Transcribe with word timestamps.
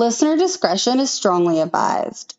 Listener 0.00 0.38
discretion 0.38 0.98
is 0.98 1.10
strongly 1.10 1.60
advised. 1.60 2.34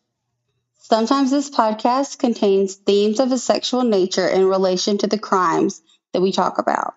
Sometimes 0.80 1.30
this 1.30 1.48
podcast 1.48 2.18
contains 2.18 2.74
themes 2.74 3.20
of 3.20 3.30
a 3.30 3.38
sexual 3.38 3.84
nature 3.84 4.26
in 4.26 4.46
relation 4.46 4.98
to 4.98 5.06
the 5.06 5.16
crimes 5.16 5.80
that 6.12 6.20
we 6.20 6.32
talk 6.32 6.58
about. 6.58 6.94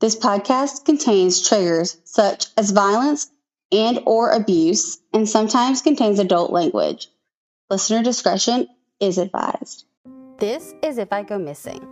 This 0.00 0.16
podcast 0.16 0.86
contains 0.86 1.46
triggers 1.46 1.98
such 2.04 2.46
as 2.56 2.70
violence 2.70 3.30
and 3.70 4.00
or 4.06 4.30
abuse 4.30 4.98
and 5.12 5.28
sometimes 5.28 5.82
contains 5.82 6.18
adult 6.18 6.50
language. 6.50 7.08
Listener 7.68 8.02
discretion 8.02 8.68
is 9.00 9.18
advised. 9.18 9.84
This 10.38 10.74
is 10.82 10.96
If 10.96 11.12
I 11.12 11.24
Go 11.24 11.36
Missing, 11.38 11.86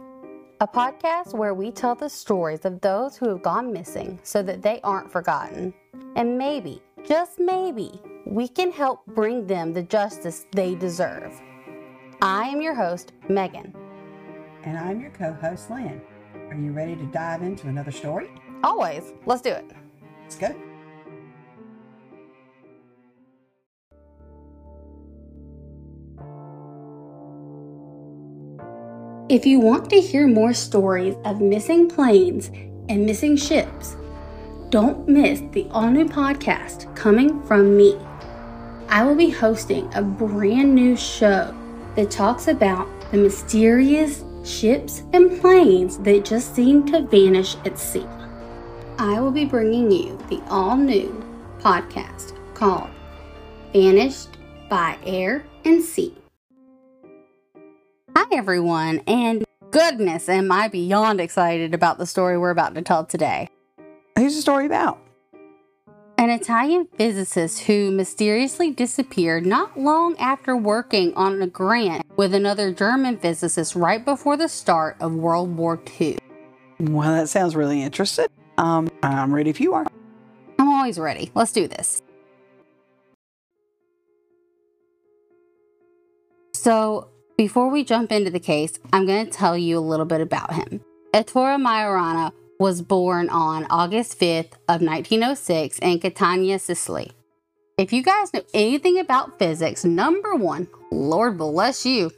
a 0.62 0.66
podcast 0.66 1.34
where 1.34 1.52
we 1.52 1.72
tell 1.72 1.94
the 1.94 2.08
stories 2.08 2.64
of 2.64 2.80
those 2.80 3.18
who 3.18 3.28
have 3.28 3.42
gone 3.42 3.70
missing 3.70 4.18
so 4.22 4.42
that 4.44 4.62
they 4.62 4.80
aren't 4.82 5.12
forgotten. 5.12 5.74
And 6.16 6.38
maybe, 6.38 6.82
just 7.06 7.38
maybe, 7.38 8.00
we 8.26 8.48
can 8.48 8.70
help 8.70 9.04
bring 9.06 9.46
them 9.46 9.72
the 9.72 9.82
justice 9.82 10.46
they 10.52 10.74
deserve. 10.74 11.40
I 12.22 12.44
am 12.44 12.60
your 12.60 12.74
host, 12.74 13.12
Megan. 13.28 13.74
And 14.64 14.76
I'm 14.76 15.00
your 15.00 15.10
co 15.10 15.32
host, 15.32 15.70
Lynn. 15.70 16.00
Are 16.50 16.56
you 16.56 16.72
ready 16.72 16.96
to 16.96 17.06
dive 17.06 17.42
into 17.42 17.68
another 17.68 17.90
story? 17.90 18.30
Always. 18.62 19.12
Let's 19.24 19.40
do 19.40 19.50
it. 19.50 19.70
Let's 20.22 20.36
go. 20.36 20.54
If 29.30 29.46
you 29.46 29.60
want 29.60 29.88
to 29.90 30.00
hear 30.00 30.26
more 30.26 30.52
stories 30.52 31.14
of 31.24 31.40
missing 31.40 31.88
planes 31.88 32.48
and 32.88 33.06
missing 33.06 33.36
ships, 33.36 33.96
don't 34.70 35.08
miss 35.08 35.42
the 35.50 35.66
all 35.72 35.90
new 35.90 36.04
podcast 36.04 36.94
coming 36.94 37.42
from 37.42 37.76
me. 37.76 37.98
I 38.88 39.02
will 39.02 39.16
be 39.16 39.28
hosting 39.28 39.92
a 39.94 40.02
brand 40.02 40.74
new 40.76 40.96
show 40.96 41.54
that 41.96 42.10
talks 42.10 42.46
about 42.46 42.88
the 43.10 43.18
mysterious 43.18 44.24
ships 44.44 45.02
and 45.12 45.40
planes 45.40 45.98
that 45.98 46.24
just 46.24 46.54
seem 46.54 46.86
to 46.86 47.02
vanish 47.02 47.56
at 47.64 47.78
sea. 47.78 48.06
I 48.98 49.20
will 49.20 49.32
be 49.32 49.44
bringing 49.44 49.90
you 49.90 50.16
the 50.28 50.40
all 50.48 50.76
new 50.76 51.24
podcast 51.58 52.36
called 52.54 52.90
Vanished 53.72 54.38
by 54.68 54.96
Air 55.04 55.44
and 55.64 55.82
Sea. 55.82 56.14
Hi, 58.16 58.26
everyone, 58.32 59.00
and 59.08 59.44
goodness, 59.72 60.28
am 60.28 60.52
I 60.52 60.68
beyond 60.68 61.20
excited 61.20 61.74
about 61.74 61.98
the 61.98 62.06
story 62.06 62.38
we're 62.38 62.50
about 62.50 62.76
to 62.76 62.82
tell 62.82 63.04
today. 63.04 63.49
Who's 64.30 64.36
the 64.36 64.42
story 64.42 64.66
about? 64.66 65.00
An 66.16 66.30
Italian 66.30 66.86
physicist 66.96 67.64
who 67.64 67.90
mysteriously 67.90 68.70
disappeared 68.70 69.44
not 69.44 69.76
long 69.76 70.16
after 70.18 70.56
working 70.56 71.12
on 71.16 71.42
a 71.42 71.48
grant 71.48 72.06
with 72.16 72.32
another 72.32 72.72
German 72.72 73.18
physicist 73.18 73.74
right 73.74 74.04
before 74.04 74.36
the 74.36 74.46
start 74.46 74.96
of 75.00 75.12
World 75.16 75.56
War 75.56 75.82
II. 76.00 76.16
Well, 76.78 77.12
that 77.12 77.28
sounds 77.28 77.56
really 77.56 77.82
interesting. 77.82 78.28
Um, 78.56 78.88
I'm 79.02 79.34
ready 79.34 79.50
if 79.50 79.60
you 79.60 79.74
are. 79.74 79.84
I'm 80.60 80.68
always 80.68 80.96
ready. 80.96 81.32
Let's 81.34 81.50
do 81.50 81.66
this. 81.66 82.00
So, 86.54 87.08
before 87.36 87.68
we 87.68 87.82
jump 87.82 88.12
into 88.12 88.30
the 88.30 88.38
case, 88.38 88.78
I'm 88.92 89.06
going 89.06 89.26
to 89.26 89.32
tell 89.32 89.58
you 89.58 89.76
a 89.76 89.80
little 89.80 90.06
bit 90.06 90.20
about 90.20 90.54
him. 90.54 90.82
Ettore 91.12 91.56
Majorana 91.58 92.30
was 92.60 92.82
born 92.82 93.30
on 93.30 93.66
August 93.70 94.20
5th 94.20 94.52
of 94.68 94.82
1906 94.82 95.78
in 95.78 95.98
Catania, 95.98 96.58
Sicily. 96.58 97.10
If 97.78 97.90
you 97.90 98.02
guys 98.02 98.34
know 98.34 98.42
anything 98.52 98.98
about 98.98 99.38
physics, 99.38 99.82
number 99.82 100.34
one, 100.34 100.68
Lord 100.92 101.38
bless 101.38 101.86
you. 101.86 102.12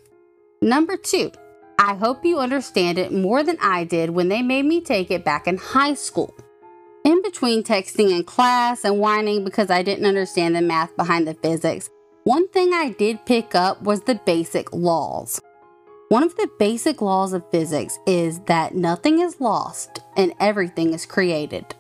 Number 0.61 0.97
two, 0.97 1.31
I 1.79 1.95
hope 1.95 2.25
you 2.25 2.41
understand 2.41 2.99
it 2.99 3.12
more 3.12 3.44
than 3.44 3.56
I 3.62 3.84
did 3.84 4.11
when 4.11 4.28
they 4.28 4.43
made 4.43 4.65
me 4.65 4.81
take 4.81 5.12
it 5.12 5.25
back 5.25 5.47
in 5.47 5.59
high 5.59 5.94
school. 5.94 6.34
In 7.05 7.22
between 7.22 7.62
texting 7.62 8.11
in 8.11 8.25
class 8.25 8.84
and 8.84 8.99
whining 8.99 9.45
because 9.45 9.71
I 9.71 9.84
didn't 9.84 10.06
understand 10.06 10.56
the 10.56 10.61
math 10.61 10.97
behind 10.97 11.28
the 11.28 11.34
physics, 11.34 11.89
one 12.25 12.49
thing 12.49 12.72
I 12.72 12.91
did 12.91 13.25
pick 13.27 13.55
up 13.55 13.83
was 13.83 14.00
the 14.00 14.16
basic 14.16 14.72
laws. 14.72 15.41
One 16.12 16.23
of 16.25 16.37
the 16.37 16.50
basic 16.59 17.00
laws 17.00 17.33
of 17.33 17.50
physics 17.50 17.99
is 18.06 18.41
that 18.41 18.75
nothing 18.75 19.21
is 19.21 19.41
lost 19.41 20.00
and 20.15 20.34
everything 20.41 20.93
is 20.93 21.06
created. 21.06 21.75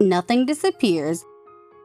Nothing 0.00 0.46
disappears, 0.46 1.24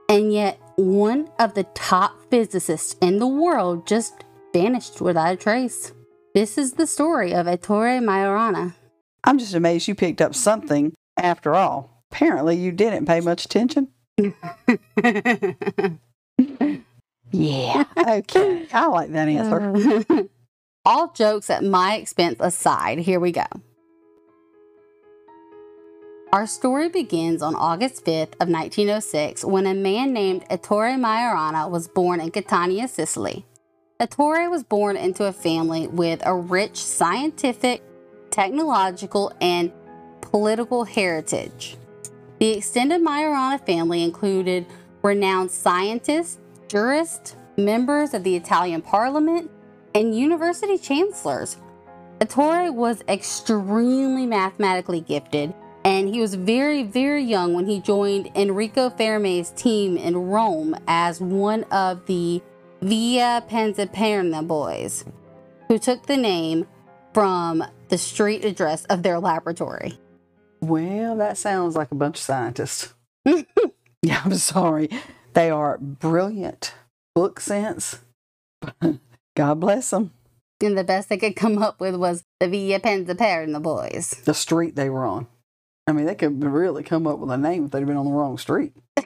and 0.10 0.34
yet 0.34 0.60
one 0.76 1.30
of 1.38 1.54
the 1.54 1.66
top 1.76 2.16
physicists 2.32 2.96
in 3.00 3.20
the 3.20 3.28
world 3.28 3.86
just 3.86 4.26
vanished 4.52 5.02
without 5.02 5.34
a 5.36 5.38
trace. 5.38 5.92
This 6.34 6.58
is 6.58 6.74
the 6.74 6.88
story 6.88 7.32
of 7.32 7.46
Ettore 7.46 8.00
Majorana. 8.02 8.74
I'm 9.24 9.38
just 9.38 9.54
amazed 9.54 9.88
you 9.88 9.94
picked 9.94 10.20
up 10.20 10.34
something 10.34 10.96
after 11.16 11.54
all. 11.54 12.04
Apparently, 12.12 12.56
you 12.56 12.72
didn't 12.72 13.06
pay 13.06 13.20
much 13.20 13.46
attention. 13.46 13.90
yeah. 17.32 17.84
Okay. 17.96 18.66
I 18.74 18.88
like 18.88 19.12
that 19.12 19.28
answer. 19.28 20.28
All 20.84 21.12
jokes 21.12 21.52
at 21.52 21.64
my 21.64 21.96
expense 21.96 22.38
aside, 22.40 22.97
here 22.97 23.19
we 23.19 23.31
go. 23.31 23.46
Our 26.34 26.47
story 26.47 26.90
begins 26.90 27.44
on 27.44 27.53
August 27.53 28.03
5th 28.03 28.34
of 28.40 28.50
1906 28.50 29.46
when 29.46 29.68
a 29.68 29.75
man 29.75 30.12
named 30.12 30.44
Ettore 30.50 30.97
Majorana 30.97 31.70
was 31.70 31.88
born 31.88 32.20
in 32.20 32.31
Catania, 32.31 32.88
Sicily. 32.88 33.46
Ettore 34.00 34.50
was 34.50 34.64
born 34.64 34.97
into 34.97 35.25
a 35.25 35.34
family 35.34 35.86
with 35.86 36.25
a 36.25 36.34
rich 36.34 36.78
scientific, 36.78 37.84
technological, 38.31 39.31
and 39.40 39.72
political 40.22 40.84
heritage. 40.84 41.78
The 42.40 42.58
extended 42.58 43.02
Majorana 43.02 43.64
family 43.68 44.03
included 44.03 44.66
renowned 45.03 45.52
scientists, 45.52 46.40
jurists, 46.68 47.36
members 47.56 48.16
of 48.16 48.24
the 48.24 48.36
Italian 48.36 48.81
parliament, 48.81 49.52
and 49.96 50.16
university 50.16 50.78
chancellors. 50.78 51.57
Ettore 52.19 52.72
was 52.72 53.03
extremely 53.07 54.25
mathematically 54.25 55.02
gifted, 55.02 55.53
and 55.84 56.07
he 56.07 56.22
was 56.22 56.35
very, 56.35 56.84
very 56.84 57.24
young 57.24 57.53
when 57.53 57.66
he 57.66 57.79
joined 57.79 58.31
Enrico 58.35 58.90
Fermi's 58.90 59.52
team 59.52 59.97
in 59.97 60.16
Rome 60.16 60.75
as 60.88 61.19
one 61.19 61.63
of 61.66 62.06
the 62.06 62.41
Via 62.81 63.44
Panisperna 63.50 64.46
boys, 64.46 65.06
who 65.68 65.78
took 65.78 66.06
the 66.06 66.18
name 66.18 66.68
from 67.13 67.63
the 67.90 67.97
street 67.97 68.46
address 68.46 68.85
of 68.85 69.03
their 69.03 69.19
laboratory. 69.19 70.00
Well, 70.62 71.18
that 71.18 71.38
sounds 71.38 71.75
like 71.75 71.91
a 71.91 71.96
bunch 71.96 72.18
of 72.18 72.23
scientists. 72.23 72.94
yeah, 73.25 74.22
I'm 74.23 74.35
sorry. 74.35 74.90
They 75.34 75.50
are 75.50 75.78
brilliant 75.78 76.73
book 77.16 77.40
sense. 77.40 78.00
God 79.36 79.59
bless 79.59 79.90
them. 79.90 80.12
And 80.62 80.78
the 80.78 80.84
best 80.84 81.09
they 81.09 81.18
could 81.18 81.36
come 81.36 81.58
up 81.58 81.80
with 81.80 81.96
was 81.96 82.24
the 82.40 82.47
Via 82.47 82.80
the 82.80 83.59
boys. 83.62 84.12
The 84.25 84.34
street 84.34 84.75
they 84.75 84.90
were 84.90 85.06
on. 85.06 85.28
I 85.88 85.94
mean, 85.94 86.06
they 86.06 86.16
could 86.16 86.44
really 86.44 86.84
come 86.84 87.08
up 87.08 87.19
with 87.19 87.31
a 87.31 87.38
name 87.38 87.66
if 87.66 87.72
they'd 87.72 87.86
been 87.86 87.97
on 87.97 88.06
the 88.06 88.12
wrong 88.12 88.38
street. 88.38 88.74
I 88.97 89.06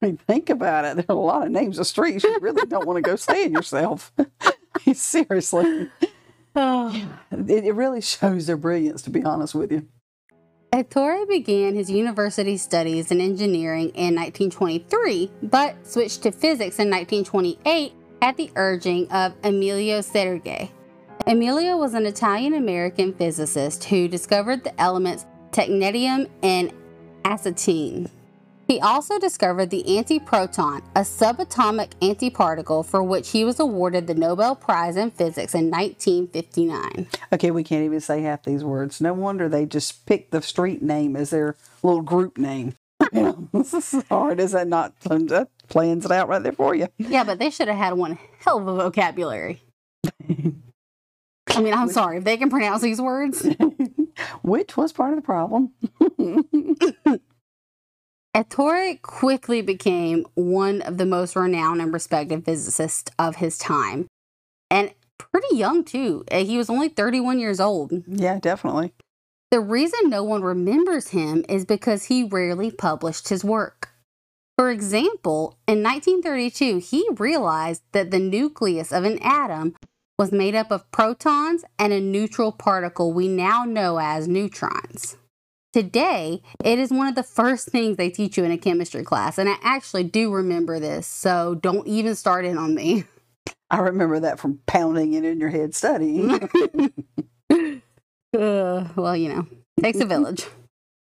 mean, 0.00 0.16
think 0.16 0.50
about 0.50 0.84
it. 0.84 0.96
There 0.96 1.06
are 1.08 1.18
a 1.18 1.20
lot 1.20 1.46
of 1.46 1.52
names 1.52 1.78
of 1.78 1.86
streets 1.86 2.24
you 2.24 2.38
really 2.40 2.66
don't 2.66 2.86
want 2.86 2.96
to 2.96 3.02
go 3.02 3.16
stay 3.16 3.44
in 3.44 3.52
yourself. 3.52 4.12
Seriously. 4.92 5.90
Oh. 6.54 7.08
It, 7.32 7.64
it 7.64 7.72
really 7.72 8.00
shows 8.00 8.46
their 8.46 8.56
brilliance, 8.56 9.02
to 9.02 9.10
be 9.10 9.24
honest 9.24 9.54
with 9.54 9.72
you. 9.72 9.88
Ettore 10.72 11.26
began 11.26 11.74
his 11.74 11.90
university 11.90 12.56
studies 12.56 13.10
in 13.10 13.20
engineering 13.20 13.90
in 13.90 14.14
1923, 14.14 15.30
but 15.42 15.74
switched 15.86 16.22
to 16.22 16.32
physics 16.32 16.78
in 16.78 16.88
1928 16.88 17.92
at 18.24 18.38
the 18.38 18.50
urging 18.56 19.06
of 19.12 19.34
Emilio 19.44 20.00
Serge. 20.00 20.70
Emilio 21.26 21.76
was 21.76 21.92
an 21.92 22.06
Italian 22.06 22.54
American 22.54 23.12
physicist 23.12 23.84
who 23.84 24.08
discovered 24.08 24.64
the 24.64 24.80
elements 24.80 25.26
technetium 25.50 26.30
and 26.42 26.72
astatine. 27.24 28.08
He 28.66 28.80
also 28.80 29.18
discovered 29.18 29.68
the 29.68 29.84
antiproton, 29.86 30.82
a 30.96 31.00
subatomic 31.00 31.90
antiparticle 32.00 32.86
for 32.86 33.02
which 33.02 33.30
he 33.30 33.44
was 33.44 33.60
awarded 33.60 34.06
the 34.06 34.14
Nobel 34.14 34.56
Prize 34.56 34.96
in 34.96 35.10
Physics 35.10 35.54
in 35.54 35.70
1959. 35.70 37.06
Okay, 37.30 37.50
we 37.50 37.62
can't 37.62 37.84
even 37.84 38.00
say 38.00 38.22
half 38.22 38.42
these 38.44 38.64
words. 38.64 39.02
No 39.02 39.12
wonder 39.12 39.50
they 39.50 39.66
just 39.66 40.06
picked 40.06 40.30
the 40.30 40.40
street 40.40 40.80
name 40.80 41.14
as 41.14 41.28
their 41.28 41.56
little 41.82 42.00
group 42.00 42.38
name. 42.38 42.74
hard. 44.08 44.40
Is 44.40 44.52
that 44.52 44.66
not? 44.66 44.94
Plans 45.68 46.04
it 46.04 46.10
out 46.10 46.28
right 46.28 46.42
there 46.42 46.52
for 46.52 46.74
you. 46.74 46.88
Yeah, 46.98 47.24
but 47.24 47.38
they 47.38 47.50
should 47.50 47.68
have 47.68 47.76
had 47.76 47.94
one 47.94 48.18
hell 48.40 48.58
of 48.58 48.66
a 48.66 48.74
vocabulary. 48.74 49.62
I 50.28 51.60
mean, 51.60 51.74
I'm 51.74 51.88
sorry 51.88 52.18
if 52.18 52.24
they 52.24 52.36
can 52.36 52.50
pronounce 52.50 52.82
these 52.82 53.00
words. 53.00 53.46
Which 54.42 54.76
was 54.76 54.92
part 54.92 55.12
of 55.12 55.16
the 55.16 55.22
problem. 55.22 55.72
Ettore 58.34 58.96
quickly 59.02 59.62
became 59.62 60.26
one 60.34 60.82
of 60.82 60.98
the 60.98 61.06
most 61.06 61.36
renowned 61.36 61.80
and 61.80 61.92
respected 61.92 62.44
physicists 62.44 63.10
of 63.18 63.36
his 63.36 63.56
time. 63.58 64.08
And 64.70 64.92
pretty 65.18 65.56
young, 65.56 65.84
too. 65.84 66.24
Uh, 66.30 66.44
He 66.44 66.58
was 66.58 66.68
only 66.68 66.88
31 66.88 67.38
years 67.38 67.60
old. 67.60 67.92
Yeah, 68.08 68.40
definitely. 68.40 68.92
The 69.52 69.60
reason 69.60 70.10
no 70.10 70.24
one 70.24 70.42
remembers 70.42 71.08
him 71.08 71.44
is 71.48 71.64
because 71.64 72.04
he 72.04 72.24
rarely 72.24 72.72
published 72.72 73.28
his 73.28 73.44
work. 73.44 73.90
For 74.56 74.70
example, 74.70 75.58
in 75.66 75.82
1932, 75.82 76.78
he 76.78 77.06
realized 77.16 77.82
that 77.92 78.10
the 78.10 78.20
nucleus 78.20 78.92
of 78.92 79.04
an 79.04 79.18
atom 79.20 79.74
was 80.18 80.30
made 80.30 80.54
up 80.54 80.70
of 80.70 80.90
protons 80.92 81.64
and 81.78 81.92
a 81.92 82.00
neutral 82.00 82.52
particle 82.52 83.12
we 83.12 83.26
now 83.26 83.64
know 83.64 83.98
as 83.98 84.28
neutrons. 84.28 85.16
Today, 85.72 86.40
it 86.64 86.78
is 86.78 86.90
one 86.90 87.08
of 87.08 87.16
the 87.16 87.24
first 87.24 87.68
things 87.68 87.96
they 87.96 88.10
teach 88.10 88.36
you 88.36 88.44
in 88.44 88.52
a 88.52 88.58
chemistry 88.58 89.02
class, 89.02 89.38
and 89.38 89.48
I 89.48 89.56
actually 89.60 90.04
do 90.04 90.32
remember 90.32 90.78
this, 90.78 91.08
so 91.08 91.56
don't 91.56 91.88
even 91.88 92.14
start 92.14 92.44
in 92.44 92.56
on 92.56 92.76
me. 92.76 93.04
I 93.70 93.78
remember 93.78 94.20
that 94.20 94.38
from 94.38 94.60
pounding 94.66 95.14
it 95.14 95.24
in 95.24 95.40
your 95.40 95.50
head 95.50 95.74
studying. 95.74 96.48
Uh, 98.34 98.88
well, 98.96 99.16
you 99.16 99.28
know, 99.28 99.46
takes 99.80 100.00
a 100.00 100.04
village. 100.04 100.46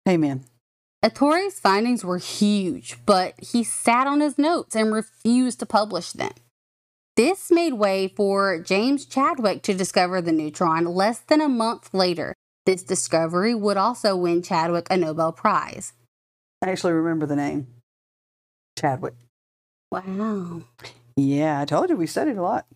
Amen. 0.09 0.45
Ettore's 1.05 1.61
findings 1.61 2.03
were 2.03 2.17
huge, 2.17 2.97
but 3.05 3.35
he 3.39 3.63
sat 3.63 4.07
on 4.07 4.23
his 4.23 4.39
notes 4.39 4.75
and 4.75 4.91
refused 4.91 5.61
to 5.61 5.67
publish 5.67 6.13
them. 6.13 6.33
This 7.15 7.51
made 7.51 7.75
way 7.75 8.09
for 8.09 8.59
James 8.59 9.05
Chadwick 9.05 9.61
to 9.65 9.75
discover 9.75 10.23
the 10.23 10.33
neutron 10.33 10.87
less 10.87 11.19
than 11.19 11.43
a 11.43 11.49
month 11.49 11.93
later. 11.93 12.33
This 12.65 12.83
discovery 12.83 13.55
would 13.55 13.77
also 13.77 14.17
win 14.17 14.41
Chadwick 14.41 14.87
a 14.89 14.97
Nobel 14.97 15.31
Prize. 15.31 15.93
I 16.63 16.71
actually 16.71 16.95
remember 16.95 17.27
the 17.27 17.37
name 17.37 17.67
Chadwick. 18.79 19.15
Wow. 19.93 20.63
Yeah, 21.19 21.61
I 21.61 21.67
told 21.67 21.91
you 21.91 21.97
we 21.97 22.07
studied 22.07 22.39
a 22.39 22.43
lot. 22.43 22.67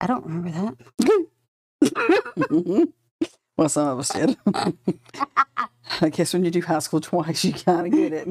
I 0.00 0.06
don't 0.06 0.24
remember 0.24 0.76
that. 1.00 2.88
well, 3.56 3.68
some 3.68 3.88
of 3.88 3.98
us 3.98 4.10
did. 4.10 4.36
I 6.00 6.08
guess 6.10 6.32
when 6.32 6.44
you 6.44 6.50
do 6.50 6.60
high 6.62 6.78
school 6.80 7.00
twice, 7.00 7.44
you 7.44 7.52
kind 7.52 7.86
of 7.86 7.92
get 7.92 8.12
it. 8.12 8.28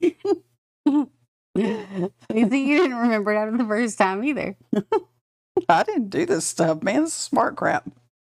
you 0.00 1.10
you 1.54 2.48
didn't 2.48 2.94
remember 2.96 3.32
it 3.32 3.36
after 3.36 3.56
the 3.56 3.64
first 3.64 3.98
time 3.98 4.24
either. 4.24 4.56
I 5.68 5.82
didn't 5.84 6.10
do 6.10 6.26
this 6.26 6.44
stuff, 6.46 6.82
man. 6.82 7.02
This 7.04 7.10
is 7.10 7.14
smart 7.14 7.56
crap. 7.56 7.88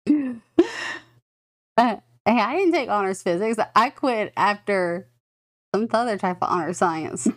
Uh, 1.77 1.97
hey, 2.25 2.39
I 2.39 2.55
didn't 2.55 2.71
take 2.71 2.87
honors 2.87 3.21
physics. 3.21 3.57
I 3.75 3.89
quit 3.89 4.31
after 4.37 5.09
some 5.75 5.89
other 5.91 6.17
type 6.17 6.37
of 6.41 6.49
honor 6.49 6.71
science. 6.71 7.27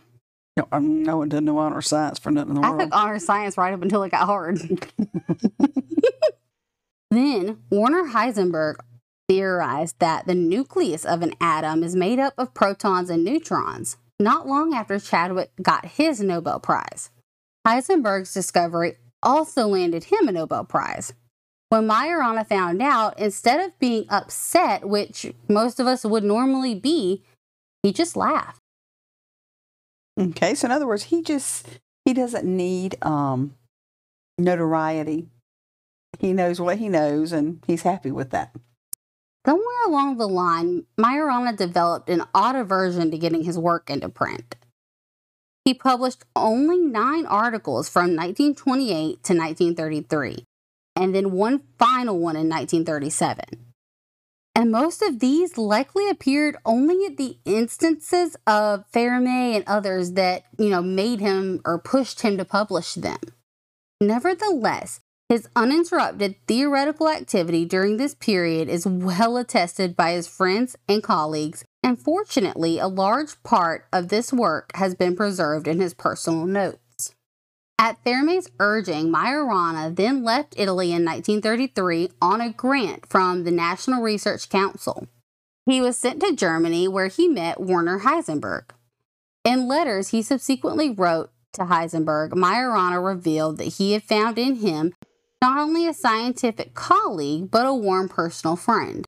No, 0.57 0.69
um, 0.71 1.03
no 1.03 1.17
one 1.17 1.29
did 1.29 1.43
no 1.43 1.59
honor 1.59 1.83
science 1.83 2.21
for 2.21 2.31
nothing 2.31 2.51
in 2.55 2.61
the 2.61 2.67
I 2.67 2.71
world. 2.71 2.83
took 2.83 2.95
honor 2.95 3.19
science 3.19 3.59
right 3.59 3.75
up 3.75 3.83
until 3.83 4.05
it 4.05 4.11
got 4.11 4.27
hard. 4.27 4.59
then 7.11 7.59
Werner 7.71 8.05
Heisenberg 8.05 8.77
theorized 9.29 9.99
that 9.99 10.27
the 10.27 10.35
nucleus 10.35 11.05
of 11.05 11.23
an 11.23 11.35
atom 11.41 11.83
is 11.83 11.95
made 11.95 12.19
up 12.19 12.35
of 12.39 12.55
protons 12.55 13.11
and 13.11 13.25
neutrons, 13.25 13.97
not 14.19 14.47
long 14.47 14.75
after 14.75 14.99
Chadwick 14.99 15.51
got 15.63 15.85
his 15.85 16.21
Nobel 16.21 16.59
Prize. 16.59 17.11
Heisenberg's 17.67 18.33
discovery 18.33 18.97
also 19.23 19.69
landed 19.69 20.05
him 20.05 20.29
a 20.29 20.33
Nobel 20.33 20.65
Prize. 20.65 21.13
When 21.69 21.87
Majorana 21.87 22.47
found 22.47 22.81
out, 22.81 23.19
instead 23.19 23.61
of 23.61 23.79
being 23.79 24.07
upset, 24.09 24.89
which 24.89 25.35
most 25.49 25.79
of 25.79 25.87
us 25.87 26.05
would 26.05 26.25
normally 26.25 26.75
be, 26.75 27.23
he 27.83 27.93
just 27.93 28.17
laughed. 28.17 28.59
Okay, 30.19 30.55
so 30.55 30.67
in 30.67 30.73
other 30.73 30.87
words, 30.87 31.05
he 31.05 31.23
just 31.23 31.67
he 32.05 32.15
doesn't 32.15 32.45
need 32.45 32.97
um 33.03 33.55
notoriety. 34.39 35.29
He 36.19 36.33
knows 36.33 36.61
what 36.61 36.79
he 36.79 36.89
knows, 36.89 37.33
and 37.33 37.63
he's 37.67 37.83
happy 37.83 38.11
with 38.11 38.31
that. 38.31 38.57
Somewhere 39.47 39.85
along 39.87 40.19
the 40.19 40.29
line, 40.29 40.85
Majorana 40.99 41.57
developed 41.57 42.11
an 42.11 42.25
odd 42.35 42.57
aversion 42.57 43.11
to 43.11 43.19
getting 43.19 43.45
his 43.45 43.59
work 43.59 43.89
into 43.89 44.09
print. 44.09 44.57
He 45.65 45.75
published 45.75 46.25
only 46.35 46.79
nine 46.79 47.27
articles 47.27 47.89
from 47.89 48.17
1928 48.17 48.91
to 49.23 49.35
1933, 49.35 50.45
and 50.97 51.15
then 51.15 51.33
one 51.33 51.63
final 51.79 52.19
one 52.19 52.37
in 52.37 52.49
1937. 52.49 53.69
And 54.55 54.73
most 54.73 55.03
of 55.03 55.21
these 55.21 55.57
likely 55.57 56.11
appeared 56.11 56.57
only 56.65 57.07
at 57.07 57.17
the 57.17 57.39
instances 57.45 58.37
of 58.47 58.85
Fermi 58.91 59.55
and 59.55 59.65
others 59.69 60.13
that, 60.13 60.45
you 60.59 60.69
know, 60.69 60.83
made 60.83 61.21
him 61.21 61.61
or 61.65 61.79
pushed 61.79 62.23
him 62.23 62.37
to 62.39 62.45
publish 62.45 62.95
them. 62.95 63.21
Nevertheless, 64.01 65.01
his 65.29 65.47
uninterrupted 65.55 66.37
theoretical 66.47 67.09
activity 67.09 67.67
during 67.67 67.97
this 67.97 68.15
period 68.15 68.69
is 68.69 68.87
well 68.87 69.37
attested 69.37 69.95
by 69.95 70.13
his 70.13 70.27
friends 70.27 70.75
and 70.89 71.03
colleagues, 71.03 71.65
and 71.83 72.01
fortunately, 72.01 72.79
a 72.79 72.89
large 72.89 73.43
part 73.43 73.87
of 73.93 74.09
this 74.09 74.33
work 74.33 74.71
has 74.75 74.95
been 74.95 75.15
preserved 75.15 75.69
in 75.69 75.81
his 75.81 75.93
personal 75.93 76.47
notes. 76.47 77.15
At 77.79 78.03
Fermi's 78.03 78.51
urging, 78.59 79.13
Majorana 79.13 79.95
then 79.95 80.25
left 80.25 80.55
Italy 80.57 80.89
in 80.89 81.05
1933 81.05 82.11
on 82.21 82.41
a 82.41 82.53
grant 82.53 83.07
from 83.07 83.45
the 83.45 83.53
National 83.53 84.03
Research 84.03 84.49
Council. 84.49 85.07
He 85.67 85.81
was 85.81 85.99
sent 85.99 86.21
to 86.21 86.35
Germany 86.35 86.89
where 86.89 87.09
he 87.09 87.29
met 87.29 87.61
Werner 87.61 88.01
Heisenberg. 88.01 88.71
In 89.45 89.69
letters 89.69 90.09
he 90.09 90.23
subsequently 90.23 90.91
wrote 90.91 91.31
to 91.53 91.67
Heisenberg, 91.67 92.31
Majorana 92.31 93.05
revealed 93.05 93.59
that 93.59 93.75
he 93.75 93.93
had 93.93 94.03
found 94.03 94.39
in 94.39 94.57
him 94.57 94.95
not 95.43 95.59
only 95.59 95.87
a 95.87 95.95
scientific 95.95 96.75
colleague, 96.75 97.51
but 97.51 97.67
a 97.67 97.75
warm 97.75 98.09
personal 98.09 98.57
friend. 98.57 99.05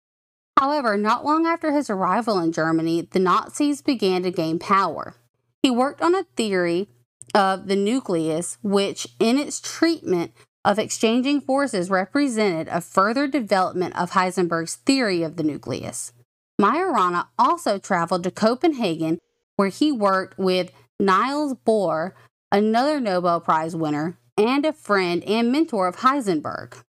However, 0.58 0.96
not 0.96 1.24
long 1.24 1.46
after 1.46 1.72
his 1.72 1.88
arrival 1.88 2.38
in 2.38 2.52
Germany, 2.52 3.08
the 3.10 3.18
Nazis 3.18 3.80
began 3.82 4.22
to 4.22 4.30
gain 4.30 4.58
power. 4.58 5.14
He 5.62 5.70
worked 5.70 6.02
on 6.02 6.14
a 6.14 6.24
theory 6.36 6.88
of 7.34 7.66
the 7.66 7.76
nucleus, 7.76 8.58
which, 8.62 9.08
in 9.18 9.38
its 9.38 9.60
treatment 9.60 10.32
of 10.64 10.78
exchanging 10.78 11.40
forces, 11.40 11.88
represented 11.88 12.68
a 12.68 12.80
further 12.80 13.26
development 13.26 13.96
of 13.96 14.10
Heisenberg's 14.10 14.76
theory 14.76 15.22
of 15.22 15.36
the 15.36 15.42
nucleus. 15.42 16.12
Majorana 16.60 17.28
also 17.38 17.78
traveled 17.78 18.24
to 18.24 18.30
Copenhagen, 18.30 19.18
where 19.56 19.68
he 19.68 19.90
worked 19.90 20.38
with 20.38 20.72
Niels 20.98 21.54
Bohr, 21.66 22.12
another 22.52 23.00
Nobel 23.00 23.40
Prize 23.40 23.74
winner, 23.74 24.18
and 24.40 24.64
a 24.64 24.72
friend 24.72 25.22
and 25.24 25.52
mentor 25.52 25.86
of 25.86 25.96
Heisenberg. 25.96 26.82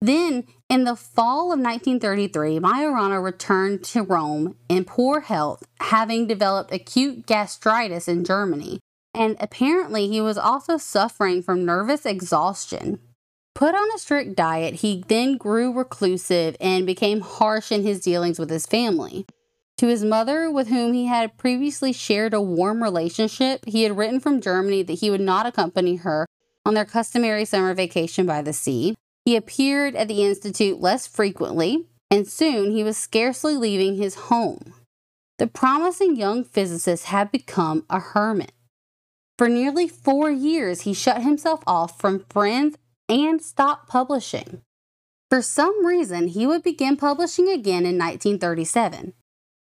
Then, 0.00 0.44
in 0.68 0.84
the 0.84 0.96
fall 0.96 1.52
of 1.52 1.60
1933, 1.60 2.58
Majorana 2.58 3.22
returned 3.22 3.84
to 3.84 4.02
Rome 4.02 4.56
in 4.68 4.84
poor 4.84 5.20
health, 5.20 5.64
having 5.80 6.26
developed 6.26 6.72
acute 6.72 7.26
gastritis 7.26 8.08
in 8.08 8.24
Germany, 8.24 8.80
and 9.14 9.36
apparently 9.38 10.08
he 10.08 10.20
was 10.20 10.38
also 10.38 10.76
suffering 10.76 11.42
from 11.42 11.64
nervous 11.64 12.06
exhaustion. 12.06 12.98
Put 13.54 13.74
on 13.74 13.88
a 13.94 13.98
strict 13.98 14.34
diet, 14.34 14.76
he 14.76 15.04
then 15.06 15.36
grew 15.36 15.72
reclusive 15.72 16.56
and 16.60 16.86
became 16.86 17.20
harsh 17.20 17.70
in 17.70 17.82
his 17.82 18.00
dealings 18.00 18.38
with 18.38 18.48
his 18.48 18.66
family. 18.66 19.26
To 19.78 19.88
his 19.88 20.04
mother, 20.04 20.50
with 20.50 20.68
whom 20.68 20.92
he 20.94 21.06
had 21.06 21.36
previously 21.36 21.92
shared 21.92 22.34
a 22.34 22.40
warm 22.40 22.82
relationship, 22.82 23.64
he 23.66 23.82
had 23.82 23.96
written 23.96 24.20
from 24.20 24.40
Germany 24.40 24.82
that 24.84 25.00
he 25.00 25.10
would 25.10 25.20
not 25.20 25.46
accompany 25.46 25.96
her 25.96 26.26
on 26.64 26.74
their 26.74 26.84
customary 26.84 27.44
summer 27.44 27.74
vacation 27.74 28.26
by 28.26 28.42
the 28.42 28.52
sea. 28.52 28.94
He 29.24 29.36
appeared 29.36 29.94
at 29.94 30.08
the 30.08 30.24
Institute 30.24 30.80
less 30.80 31.06
frequently, 31.06 31.86
and 32.10 32.26
soon 32.26 32.70
he 32.70 32.84
was 32.84 32.96
scarcely 32.96 33.56
leaving 33.56 33.96
his 33.96 34.14
home. 34.14 34.74
The 35.38 35.46
promising 35.46 36.16
young 36.16 36.44
physicist 36.44 37.06
had 37.06 37.32
become 37.32 37.84
a 37.88 37.98
hermit. 37.98 38.52
For 39.38 39.48
nearly 39.48 39.88
four 39.88 40.30
years, 40.30 40.82
he 40.82 40.94
shut 40.94 41.22
himself 41.22 41.62
off 41.66 41.98
from 42.00 42.26
friends 42.30 42.76
and 43.08 43.42
stopped 43.42 43.88
publishing. 43.88 44.62
For 45.30 45.42
some 45.42 45.84
reason, 45.84 46.28
he 46.28 46.46
would 46.46 46.62
begin 46.62 46.96
publishing 46.96 47.48
again 47.48 47.86
in 47.86 47.98
1937. 47.98 49.14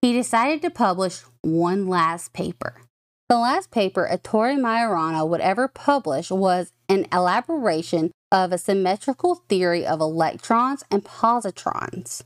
He 0.00 0.12
decided 0.12 0.62
to 0.62 0.70
publish 0.70 1.22
one 1.42 1.86
last 1.86 2.32
paper. 2.32 2.80
The 3.28 3.36
last 3.36 3.70
paper 3.70 4.08
Ettore 4.10 4.56
Majorana 4.56 5.28
would 5.28 5.42
ever 5.42 5.68
publish 5.68 6.30
was 6.30 6.72
an 6.88 7.06
elaboration 7.12 8.10
of 8.32 8.52
a 8.52 8.58
symmetrical 8.58 9.34
theory 9.50 9.86
of 9.86 10.00
electrons 10.00 10.82
and 10.90 11.04
positrons. 11.04 12.22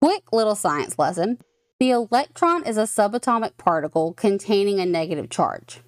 Quick 0.00 0.32
little 0.32 0.54
science 0.54 0.98
lesson. 0.98 1.38
The 1.78 1.90
electron 1.90 2.64
is 2.64 2.78
a 2.78 2.84
subatomic 2.84 3.58
particle 3.58 4.14
containing 4.14 4.80
a 4.80 4.86
negative 4.86 5.28
charge. 5.28 5.80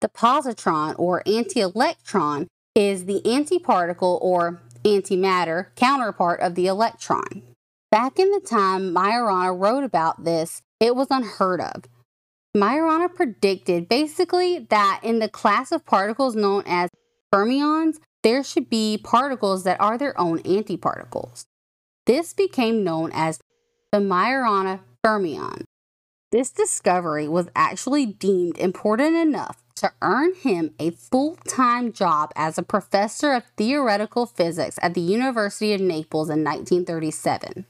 The 0.00 0.08
positron 0.08 0.94
or 0.96 1.24
anti-electron 1.26 2.46
is 2.76 3.06
the 3.06 3.20
antiparticle 3.24 4.22
or 4.22 4.62
antimatter 4.84 5.74
counterpart 5.74 6.38
of 6.38 6.54
the 6.54 6.68
electron. 6.68 7.42
Back 7.90 8.20
in 8.20 8.30
the 8.30 8.40
time 8.40 8.94
Majorana 8.94 9.58
wrote 9.58 9.82
about 9.82 10.24
this, 10.24 10.62
it 10.78 10.94
was 10.94 11.08
unheard 11.10 11.60
of. 11.60 11.82
Majorana 12.56 13.12
predicted 13.12 13.88
basically 13.88 14.60
that 14.70 15.00
in 15.02 15.18
the 15.18 15.28
class 15.28 15.72
of 15.72 15.84
particles 15.84 16.36
known 16.36 16.62
as 16.66 16.88
fermions, 17.32 17.96
there 18.22 18.44
should 18.44 18.70
be 18.70 18.98
particles 19.02 19.64
that 19.64 19.80
are 19.80 19.98
their 19.98 20.18
own 20.18 20.38
antiparticles. 20.44 21.46
This 22.06 22.32
became 22.32 22.84
known 22.84 23.10
as 23.12 23.40
the 23.90 23.98
Majorana 23.98 24.80
fermion. 25.04 25.64
This 26.30 26.50
discovery 26.50 27.28
was 27.28 27.48
actually 27.56 28.06
deemed 28.06 28.58
important 28.58 29.16
enough 29.16 29.62
to 29.76 29.92
earn 30.00 30.34
him 30.34 30.74
a 30.78 30.90
full 30.90 31.36
time 31.48 31.92
job 31.92 32.32
as 32.36 32.56
a 32.56 32.62
professor 32.62 33.32
of 33.32 33.44
theoretical 33.56 34.26
physics 34.26 34.78
at 34.80 34.94
the 34.94 35.00
University 35.00 35.72
of 35.74 35.80
Naples 35.80 36.30
in 36.30 36.44
1937, 36.44 37.66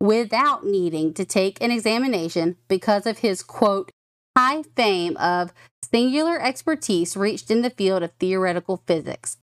without 0.00 0.64
needing 0.64 1.12
to 1.14 1.24
take 1.24 1.62
an 1.62 1.70
examination 1.70 2.56
because 2.68 3.06
of 3.06 3.18
his 3.18 3.42
quote, 3.42 3.90
high 4.38 4.62
fame 4.76 5.16
of 5.16 5.52
singular 5.82 6.40
expertise 6.40 7.16
reached 7.16 7.50
in 7.50 7.62
the 7.62 7.70
field 7.70 8.04
of 8.04 8.12
theoretical 8.12 8.80
physics. 8.86 9.36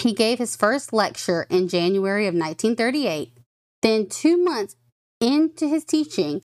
He 0.00 0.12
gave 0.12 0.40
his 0.40 0.56
first 0.56 0.92
lecture 0.92 1.46
in 1.48 1.68
January 1.68 2.26
of 2.26 2.34
1938. 2.34 3.30
Then, 3.80 4.08
two 4.08 4.36
months 4.36 4.74
into 5.20 5.68
his 5.68 5.84
teaching, 5.84 6.42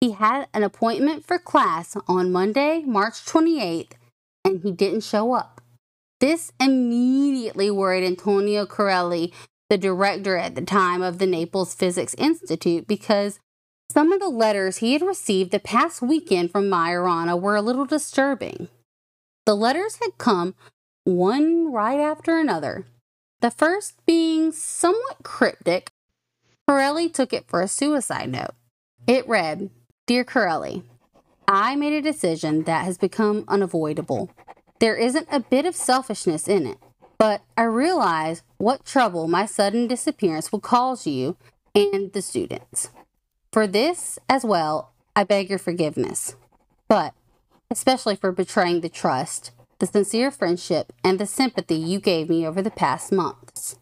he 0.00 0.12
had 0.12 0.46
an 0.54 0.62
appointment 0.62 1.24
for 1.24 1.36
class 1.36 1.96
on 2.06 2.30
Monday, 2.30 2.84
March 2.86 3.24
28th, 3.24 3.94
and 4.44 4.62
he 4.62 4.70
didn't 4.70 5.02
show 5.02 5.32
up. 5.32 5.60
This 6.20 6.52
immediately 6.60 7.72
worried 7.72 8.06
Antonio 8.06 8.66
Corelli, 8.66 9.32
the 9.68 9.78
director 9.78 10.36
at 10.36 10.54
the 10.54 10.62
time 10.62 11.02
of 11.02 11.18
the 11.18 11.26
Naples 11.26 11.74
Physics 11.74 12.14
Institute, 12.18 12.86
because 12.86 13.40
some 13.92 14.10
of 14.10 14.20
the 14.20 14.28
letters 14.30 14.78
he 14.78 14.94
had 14.94 15.02
received 15.02 15.50
the 15.50 15.60
past 15.60 16.00
weekend 16.00 16.50
from 16.50 16.64
Majorana 16.64 17.38
were 17.38 17.56
a 17.56 17.62
little 17.62 17.84
disturbing. 17.84 18.68
The 19.44 19.54
letters 19.54 19.96
had 19.96 20.16
come 20.16 20.54
one 21.04 21.70
right 21.70 22.00
after 22.00 22.38
another. 22.38 22.86
The 23.42 23.50
first 23.50 23.94
being 24.06 24.50
somewhat 24.50 25.18
cryptic, 25.22 25.90
Corelli 26.66 27.10
took 27.10 27.34
it 27.34 27.44
for 27.46 27.60
a 27.60 27.68
suicide 27.68 28.30
note. 28.30 28.54
It 29.06 29.28
read 29.28 29.68
Dear 30.06 30.24
Corelli, 30.24 30.84
I 31.46 31.76
made 31.76 31.92
a 31.92 32.00
decision 32.00 32.62
that 32.62 32.86
has 32.86 32.96
become 32.96 33.44
unavoidable. 33.46 34.30
There 34.78 34.96
isn't 34.96 35.28
a 35.30 35.40
bit 35.40 35.66
of 35.66 35.76
selfishness 35.76 36.48
in 36.48 36.66
it, 36.66 36.78
but 37.18 37.42
I 37.58 37.64
realize 37.64 38.42
what 38.56 38.86
trouble 38.86 39.28
my 39.28 39.44
sudden 39.44 39.86
disappearance 39.86 40.50
will 40.50 40.60
cause 40.60 41.06
you 41.06 41.36
and 41.74 42.10
the 42.14 42.22
students. 42.22 42.88
For 43.52 43.66
this 43.66 44.18
as 44.30 44.46
well, 44.46 44.92
I 45.14 45.24
beg 45.24 45.50
your 45.50 45.58
forgiveness, 45.58 46.36
but 46.88 47.12
especially 47.70 48.16
for 48.16 48.32
betraying 48.32 48.80
the 48.80 48.88
trust, 48.88 49.50
the 49.78 49.86
sincere 49.86 50.30
friendship, 50.30 50.90
and 51.04 51.18
the 51.18 51.26
sympathy 51.26 51.74
you 51.74 52.00
gave 52.00 52.30
me 52.30 52.46
over 52.46 52.62
the 52.62 52.70
past 52.70 53.12
months. 53.12 53.78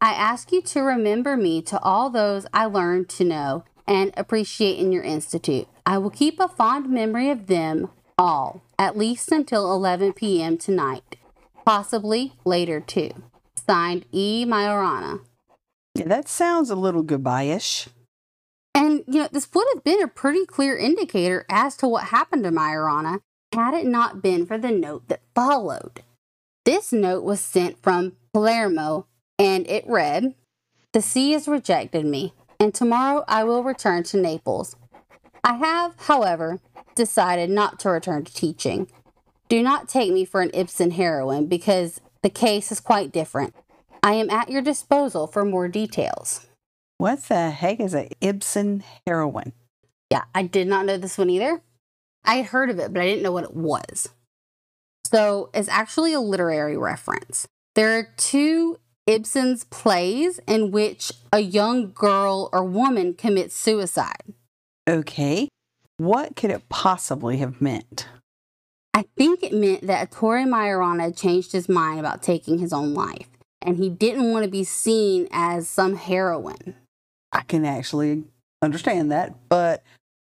I 0.00 0.12
ask 0.14 0.50
you 0.50 0.62
to 0.62 0.80
remember 0.80 1.36
me 1.36 1.60
to 1.62 1.78
all 1.80 2.08
those 2.08 2.46
I 2.54 2.64
learned 2.64 3.10
to 3.10 3.24
know 3.24 3.64
and 3.86 4.14
appreciate 4.16 4.78
in 4.78 4.92
your 4.92 5.02
institute. 5.02 5.68
I 5.84 5.98
will 5.98 6.10
keep 6.10 6.40
a 6.40 6.48
fond 6.48 6.88
memory 6.88 7.28
of 7.28 7.48
them 7.48 7.90
all, 8.16 8.62
at 8.78 8.96
least 8.96 9.30
until 9.30 9.74
11 9.74 10.14
p.m. 10.14 10.56
tonight, 10.56 11.16
possibly 11.66 12.32
later 12.46 12.80
too. 12.80 13.10
Signed 13.54 14.06
E. 14.10 14.46
Majorana. 14.46 15.20
Yeah, 15.94 16.06
that 16.06 16.28
sounds 16.28 16.70
a 16.70 16.76
little 16.76 17.02
goodbye 17.02 17.44
ish. 17.44 17.88
You 19.06 19.22
know, 19.22 19.28
this 19.30 19.48
would 19.54 19.66
have 19.74 19.84
been 19.84 20.02
a 20.02 20.08
pretty 20.08 20.46
clear 20.46 20.76
indicator 20.76 21.44
as 21.48 21.76
to 21.78 21.88
what 21.88 22.04
happened 22.04 22.44
to 22.44 22.50
Majorana 22.50 23.20
had 23.54 23.74
it 23.74 23.86
not 23.86 24.22
been 24.22 24.46
for 24.46 24.58
the 24.58 24.70
note 24.70 25.08
that 25.08 25.22
followed. 25.34 26.02
This 26.64 26.92
note 26.92 27.24
was 27.24 27.40
sent 27.40 27.82
from 27.82 28.16
Palermo 28.32 29.06
and 29.38 29.66
it 29.68 29.84
read 29.86 30.34
The 30.92 31.02
sea 31.02 31.32
has 31.32 31.48
rejected 31.48 32.06
me, 32.06 32.34
and 32.60 32.74
tomorrow 32.74 33.24
I 33.26 33.44
will 33.44 33.64
return 33.64 34.04
to 34.04 34.16
Naples. 34.16 34.76
I 35.42 35.54
have, 35.54 35.94
however, 35.98 36.60
decided 36.94 37.50
not 37.50 37.80
to 37.80 37.90
return 37.90 38.24
to 38.24 38.32
teaching. 38.32 38.88
Do 39.48 39.62
not 39.62 39.88
take 39.88 40.12
me 40.12 40.24
for 40.24 40.40
an 40.40 40.50
Ibsen 40.54 40.92
heroine 40.92 41.46
because 41.46 42.00
the 42.22 42.30
case 42.30 42.70
is 42.70 42.80
quite 42.80 43.12
different. 43.12 43.54
I 44.02 44.14
am 44.14 44.30
at 44.30 44.50
your 44.50 44.62
disposal 44.62 45.26
for 45.26 45.44
more 45.44 45.68
details. 45.68 46.46
What 47.02 47.24
the 47.24 47.50
heck 47.50 47.80
is 47.80 47.96
a 47.96 48.08
Ibsen 48.20 48.84
heroine? 49.08 49.54
Yeah, 50.08 50.22
I 50.36 50.44
did 50.44 50.68
not 50.68 50.86
know 50.86 50.96
this 50.96 51.18
one 51.18 51.30
either. 51.30 51.60
I 52.24 52.36
had 52.36 52.46
heard 52.46 52.70
of 52.70 52.78
it, 52.78 52.92
but 52.92 53.02
I 53.02 53.06
didn't 53.06 53.24
know 53.24 53.32
what 53.32 53.42
it 53.42 53.56
was. 53.56 54.10
So 55.10 55.50
it's 55.52 55.68
actually 55.68 56.12
a 56.12 56.20
literary 56.20 56.76
reference. 56.76 57.48
There 57.74 57.98
are 57.98 58.06
two 58.16 58.78
Ibsen's 59.08 59.64
plays 59.64 60.38
in 60.46 60.70
which 60.70 61.10
a 61.32 61.40
young 61.40 61.90
girl 61.90 62.48
or 62.52 62.62
woman 62.62 63.14
commits 63.14 63.56
suicide. 63.56 64.34
Okay. 64.88 65.48
What 65.96 66.36
could 66.36 66.52
it 66.52 66.68
possibly 66.68 67.38
have 67.38 67.60
meant? 67.60 68.06
I 68.94 69.06
think 69.16 69.42
it 69.42 69.52
meant 69.52 69.88
that 69.88 70.12
Ettore 70.12 70.46
Majorana 70.46 71.18
changed 71.18 71.50
his 71.50 71.68
mind 71.68 71.98
about 71.98 72.22
taking 72.22 72.58
his 72.58 72.72
own 72.72 72.94
life, 72.94 73.28
and 73.60 73.76
he 73.76 73.88
didn't 73.90 74.30
want 74.30 74.44
to 74.44 74.50
be 74.50 74.62
seen 74.62 75.26
as 75.32 75.68
some 75.68 75.96
heroine. 75.96 76.76
I 77.32 77.42
can 77.42 77.64
actually 77.64 78.24
understand 78.62 79.10
that, 79.10 79.34
but 79.48 79.82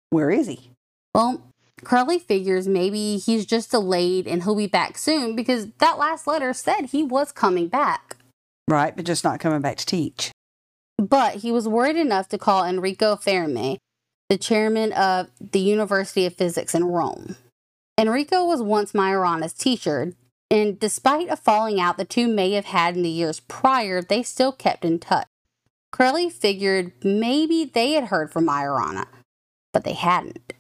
where 0.10 0.32
is 0.32 0.48
he? 0.48 0.72
Well, 1.14 1.42
Corelli 1.84 2.20
figures 2.20 2.68
maybe 2.68 3.18
he's 3.18 3.46
just 3.46 3.72
delayed 3.72 4.28
and 4.28 4.44
he'll 4.44 4.56
be 4.56 4.68
back 4.68 4.98
soon 4.98 5.36
because 5.36 5.68
that 5.80 5.98
last 5.98 6.28
letter 6.28 6.54
said 6.54 6.88
he 6.88 7.04
was 7.04 7.32
coming 7.32 7.68
back. 7.68 8.18
Right, 8.68 8.96
but 8.96 9.06
just 9.06 9.24
not 9.24 9.40
coming 9.40 9.62
back 9.62 9.78
to 9.78 9.86
teach. 9.86 10.32
But 10.98 11.36
he 11.36 11.52
was 11.52 11.68
worried 11.68 11.98
enough 11.98 12.30
to 12.30 12.38
call 12.38 12.66
Enrico 12.66 13.16
Fermi, 13.16 13.78
the 14.30 14.38
chairman 14.38 14.92
of 14.94 15.30
the 15.40 15.60
University 15.60 16.26
of 16.26 16.36
Physics 16.36 16.74
in 16.74 16.86
Rome. 16.86 17.36
Enrico 17.98 18.44
was 18.46 18.62
once 18.62 18.94
Majorana's 18.94 19.54
teacher, 19.54 20.14
and 20.50 20.80
despite 20.80 21.30
a 21.30 21.36
falling 21.36 21.80
out 21.80 21.98
the 21.98 22.06
two 22.06 22.28
may 22.28 22.52
have 22.52 22.66
had 22.66 22.96
in 22.96 23.04
the 23.04 23.10
years 23.10 23.40
prior, 23.42 24.02
they 24.02 24.24
still 24.24 24.52
kept 24.52 24.84
in 24.84 25.00
touch. 25.00 25.28
Corelli 25.96 26.30
figured 26.30 26.92
maybe 27.06 27.64
they 27.64 27.94
had 27.94 28.06
heard 28.06 28.30
from 28.30 28.48
Majorana, 28.48 29.06
but 29.72 29.86
they 29.86 29.94
hadn't. 29.94 30.52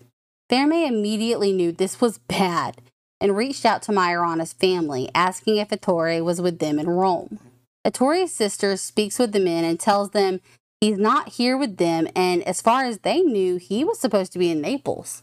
Fermi 0.49 0.87
immediately 0.87 1.51
knew 1.51 1.73
this 1.73 1.99
was 1.99 2.19
bad 2.19 2.79
and 3.19 3.35
reached 3.35 3.65
out 3.65 3.81
to 3.81 3.91
Majorana's 3.91 4.53
family, 4.53 5.09
asking 5.13 5.57
if 5.57 5.73
Ettore 5.73 6.23
was 6.23 6.39
with 6.39 6.59
them 6.59 6.79
in 6.79 6.87
Rome. 6.87 7.39
Ettore's 7.83 8.31
sister 8.31 8.77
speaks 8.77 9.19
with 9.19 9.33
the 9.33 9.41
men 9.41 9.65
and 9.65 9.77
tells 9.77 10.11
them 10.11 10.39
he's 10.79 10.97
not 10.97 11.33
here 11.33 11.57
with 11.57 11.75
them, 11.75 12.07
and 12.15 12.41
as 12.43 12.61
far 12.61 12.85
as 12.85 12.99
they 12.99 13.19
knew, 13.19 13.57
he 13.57 13.83
was 13.83 13.99
supposed 13.99 14.31
to 14.31 14.39
be 14.39 14.49
in 14.49 14.61
Naples. 14.61 15.21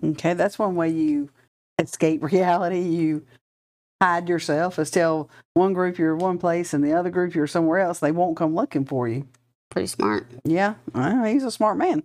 Okay, 0.00 0.34
that's 0.34 0.60
one 0.60 0.76
way 0.76 0.90
you 0.90 1.28
escape 1.80 2.22
reality. 2.32 2.82
You 2.82 3.26
hide 4.04 4.28
yourself 4.28 4.78
is 4.78 4.90
tell 4.90 5.30
one 5.54 5.72
group 5.72 5.96
you're 5.96 6.14
one 6.14 6.38
place 6.38 6.74
and 6.74 6.84
the 6.84 6.92
other 6.92 7.10
group 7.10 7.34
you're 7.34 7.46
somewhere 7.46 7.78
else. 7.78 8.00
They 8.00 8.12
won't 8.12 8.36
come 8.36 8.54
looking 8.54 8.84
for 8.84 9.08
you. 9.08 9.26
Pretty 9.70 9.86
smart. 9.86 10.26
Yeah, 10.44 10.74
well, 10.92 11.24
he's 11.24 11.42
a 11.42 11.50
smart 11.50 11.78
man. 11.78 12.02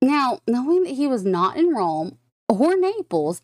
Now, 0.00 0.40
knowing 0.48 0.84
that 0.84 0.94
he 0.94 1.06
was 1.06 1.24
not 1.24 1.56
in 1.56 1.74
Rome 1.74 2.18
or 2.48 2.76
Naples, 2.76 3.42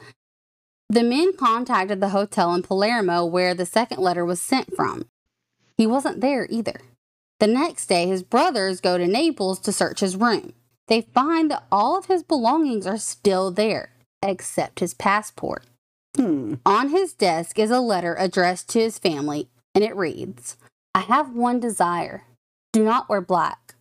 the 0.88 1.02
men 1.02 1.36
contacted 1.36 2.00
the 2.00 2.08
hotel 2.08 2.54
in 2.54 2.62
Palermo 2.62 3.24
where 3.24 3.54
the 3.54 3.66
second 3.66 3.98
letter 3.98 4.24
was 4.24 4.40
sent 4.40 4.74
from. 4.74 5.04
He 5.76 5.86
wasn't 5.86 6.22
there 6.22 6.46
either. 6.50 6.80
The 7.38 7.46
next 7.46 7.86
day, 7.86 8.06
his 8.06 8.22
brothers 8.22 8.80
go 8.80 8.98
to 8.98 9.06
Naples 9.06 9.60
to 9.60 9.72
search 9.72 10.00
his 10.00 10.16
room. 10.16 10.54
They 10.88 11.02
find 11.02 11.50
that 11.50 11.64
all 11.70 11.96
of 11.98 12.06
his 12.06 12.22
belongings 12.22 12.86
are 12.86 12.96
still 12.96 13.50
there, 13.50 13.90
except 14.22 14.80
his 14.80 14.94
passport. 14.94 15.64
Hmm. 16.18 16.54
On 16.66 16.88
his 16.88 17.12
desk 17.12 17.60
is 17.60 17.70
a 17.70 17.78
letter 17.78 18.16
addressed 18.18 18.68
to 18.70 18.80
his 18.80 18.98
family, 18.98 19.48
and 19.72 19.84
it 19.84 19.94
reads 19.94 20.56
I 20.92 21.00
have 21.02 21.32
one 21.32 21.60
desire. 21.60 22.24
Do 22.72 22.82
not 22.82 23.08
wear 23.08 23.20
black. 23.20 23.76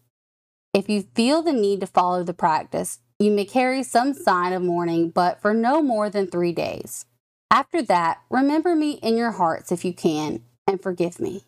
If 0.72 0.88
you 0.88 1.08
feel 1.16 1.42
the 1.42 1.52
need 1.52 1.80
to 1.80 1.88
follow 1.88 2.24
the 2.24 2.36
practice, 2.36 3.00
you 3.18 3.32
may 3.32 3.46
carry 3.46 3.82
some 3.82 4.14
sign 4.14 4.54
of 4.54 4.62
mourning, 4.62 5.10
but 5.10 5.42
for 5.42 5.56
no 5.56 5.82
more 5.82 6.12
than 6.12 6.28
three 6.28 6.52
days. 6.52 7.06
After 7.50 7.82
that, 7.82 8.20
remember 8.30 8.76
me 8.76 9.00
in 9.02 9.18
your 9.18 9.32
hearts 9.32 9.72
if 9.72 9.84
you 9.84 9.92
can, 9.92 10.44
and 10.68 10.80
forgive 10.80 11.20
me. 11.20 11.42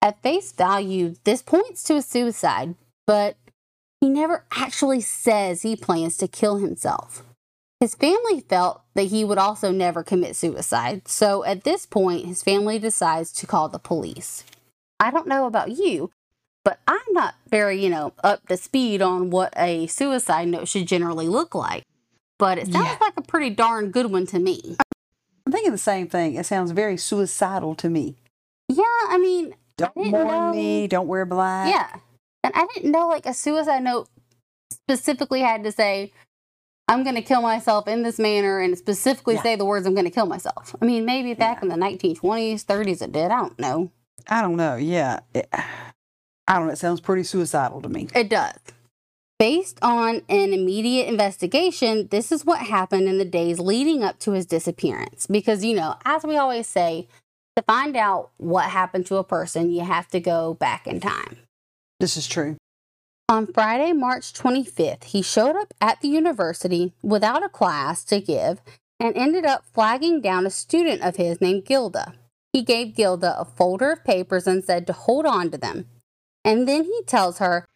At 0.00 0.22
face 0.22 0.50
value, 0.50 1.16
this 1.24 1.42
points 1.42 1.82
to 1.84 1.96
a 1.96 2.02
suicide, 2.02 2.74
but 3.06 3.36
he 4.00 4.08
never 4.08 4.46
actually 4.50 5.02
says 5.02 5.60
he 5.60 5.76
plans 5.76 6.16
to 6.16 6.26
kill 6.26 6.56
himself. 6.56 7.22
His 7.82 7.96
family 7.96 8.38
felt 8.48 8.82
that 8.94 9.08
he 9.08 9.24
would 9.24 9.38
also 9.38 9.72
never 9.72 10.04
commit 10.04 10.36
suicide, 10.36 11.08
so 11.08 11.42
at 11.44 11.64
this 11.64 11.84
point, 11.84 12.26
his 12.26 12.40
family 12.40 12.78
decides 12.78 13.32
to 13.32 13.44
call 13.44 13.68
the 13.68 13.80
police. 13.80 14.44
I 15.00 15.10
don't 15.10 15.26
know 15.26 15.46
about 15.46 15.72
you, 15.72 16.12
but 16.64 16.78
I'm 16.86 17.00
not 17.10 17.34
very, 17.50 17.82
you 17.82 17.90
know, 17.90 18.12
up 18.22 18.46
to 18.46 18.56
speed 18.56 19.02
on 19.02 19.30
what 19.30 19.52
a 19.56 19.88
suicide 19.88 20.46
note 20.46 20.68
should 20.68 20.86
generally 20.86 21.26
look 21.26 21.56
like. 21.56 21.82
but 22.38 22.56
it 22.58 22.72
sounds 22.72 22.86
Yeah. 22.86 22.98
like 23.00 23.14
a 23.16 23.22
pretty 23.22 23.50
darn 23.50 23.90
good 23.90 24.12
one 24.12 24.26
to 24.26 24.38
me. 24.38 24.76
I'm 25.44 25.52
thinking 25.52 25.72
the 25.72 25.78
same 25.78 26.06
thing. 26.08 26.34
It 26.36 26.46
sounds 26.46 26.70
very 26.70 26.96
suicidal 26.96 27.74
to 27.76 27.88
me. 27.88 28.14
Yeah, 28.68 28.84
I 29.08 29.18
mean, 29.18 29.54
Don't 29.76 29.92
didn't 29.96 30.10
mourn 30.12 30.26
know- 30.28 30.52
me. 30.52 30.86
Don't 30.86 31.08
wear 31.08 31.24
black. 31.24 31.68
yeah. 31.68 31.98
And 32.44 32.52
I 32.56 32.66
didn't 32.74 32.92
know 32.92 33.08
like 33.08 33.26
a 33.26 33.34
suicide 33.34 33.82
note 33.82 34.08
specifically 34.72 35.40
had 35.40 35.64
to 35.64 35.72
say, 35.72 36.12
I'm 36.88 37.04
going 37.04 37.14
to 37.16 37.22
kill 37.22 37.42
myself 37.42 37.88
in 37.88 38.02
this 38.02 38.18
manner 38.18 38.58
and 38.60 38.76
specifically 38.76 39.34
Yeah. 39.36 39.42
say 39.42 39.56
the 39.56 39.64
words, 39.64 39.86
I'm 39.86 39.94
going 39.94 40.04
to 40.04 40.10
kill 40.10 40.26
myself. 40.26 40.74
I 40.80 40.84
mean, 40.84 41.04
maybe 41.04 41.34
back 41.34 41.62
in 41.62 41.68
the 41.68 41.76
1920s, 41.76 42.64
30s, 42.64 43.02
it 43.02 43.12
did. 43.12 43.30
I 43.30 43.38
don't 43.40 43.58
know. 43.58 43.90
I 44.28 44.42
don't 44.42 44.56
know. 44.56 44.76
Yeah. 44.76 45.20
It, 45.34 45.48
I 46.48 46.58
don't 46.58 46.66
know. 46.66 46.72
It 46.72 46.78
sounds 46.78 47.00
pretty 47.00 47.22
suicidal 47.22 47.80
to 47.82 47.88
me. 47.88 48.08
It 48.14 48.28
does. 48.28 48.58
Based 49.38 49.78
on 49.80 50.22
an 50.28 50.52
immediate 50.52 51.08
investigation, 51.08 52.08
this 52.10 52.30
is 52.30 52.44
what 52.44 52.60
happened 52.60 53.08
in 53.08 53.18
the 53.18 53.24
days 53.24 53.58
leading 53.58 54.02
up 54.04 54.18
to 54.20 54.32
his 54.32 54.44
disappearance. 54.46 55.26
Because, 55.26 55.64
you 55.64 55.74
know, 55.74 55.96
as 56.04 56.24
we 56.24 56.36
always 56.36 56.66
say, 56.66 57.08
to 57.56 57.62
find 57.62 57.96
out 57.96 58.30
what 58.38 58.66
happened 58.66 59.06
to 59.06 59.16
a 59.16 59.24
person, 59.24 59.70
you 59.70 59.82
have 59.82 60.08
to 60.08 60.20
go 60.20 60.54
back 60.54 60.86
in 60.86 61.00
time. 61.00 61.38
This 62.00 62.16
is 62.16 62.26
true. 62.26 62.56
On 63.28 63.46
Friday, 63.46 63.92
March 63.92 64.32
25th, 64.32 65.04
he 65.04 65.22
showed 65.22 65.56
up 65.56 65.72
at 65.80 66.00
the 66.00 66.08
university 66.08 66.92
without 67.02 67.44
a 67.44 67.48
class 67.48 68.04
to 68.04 68.20
give 68.20 68.60
and 69.00 69.16
ended 69.16 69.44
up 69.44 69.64
flagging 69.72 70.20
down 70.20 70.46
a 70.46 70.50
student 70.50 71.02
of 71.02 71.16
his 71.16 71.40
named 71.40 71.64
Gilda. 71.64 72.14
He 72.52 72.62
gave 72.62 72.94
Gilda 72.94 73.34
a 73.38 73.44
folder 73.44 73.92
of 73.92 74.04
papers 74.04 74.46
and 74.46 74.62
said 74.62 74.86
to 74.86 74.92
hold 74.92 75.24
on 75.24 75.50
to 75.50 75.58
them. 75.58 75.86
And 76.44 76.68
then 76.68 76.84
he 76.84 77.02
tells 77.06 77.38
her, 77.38 77.66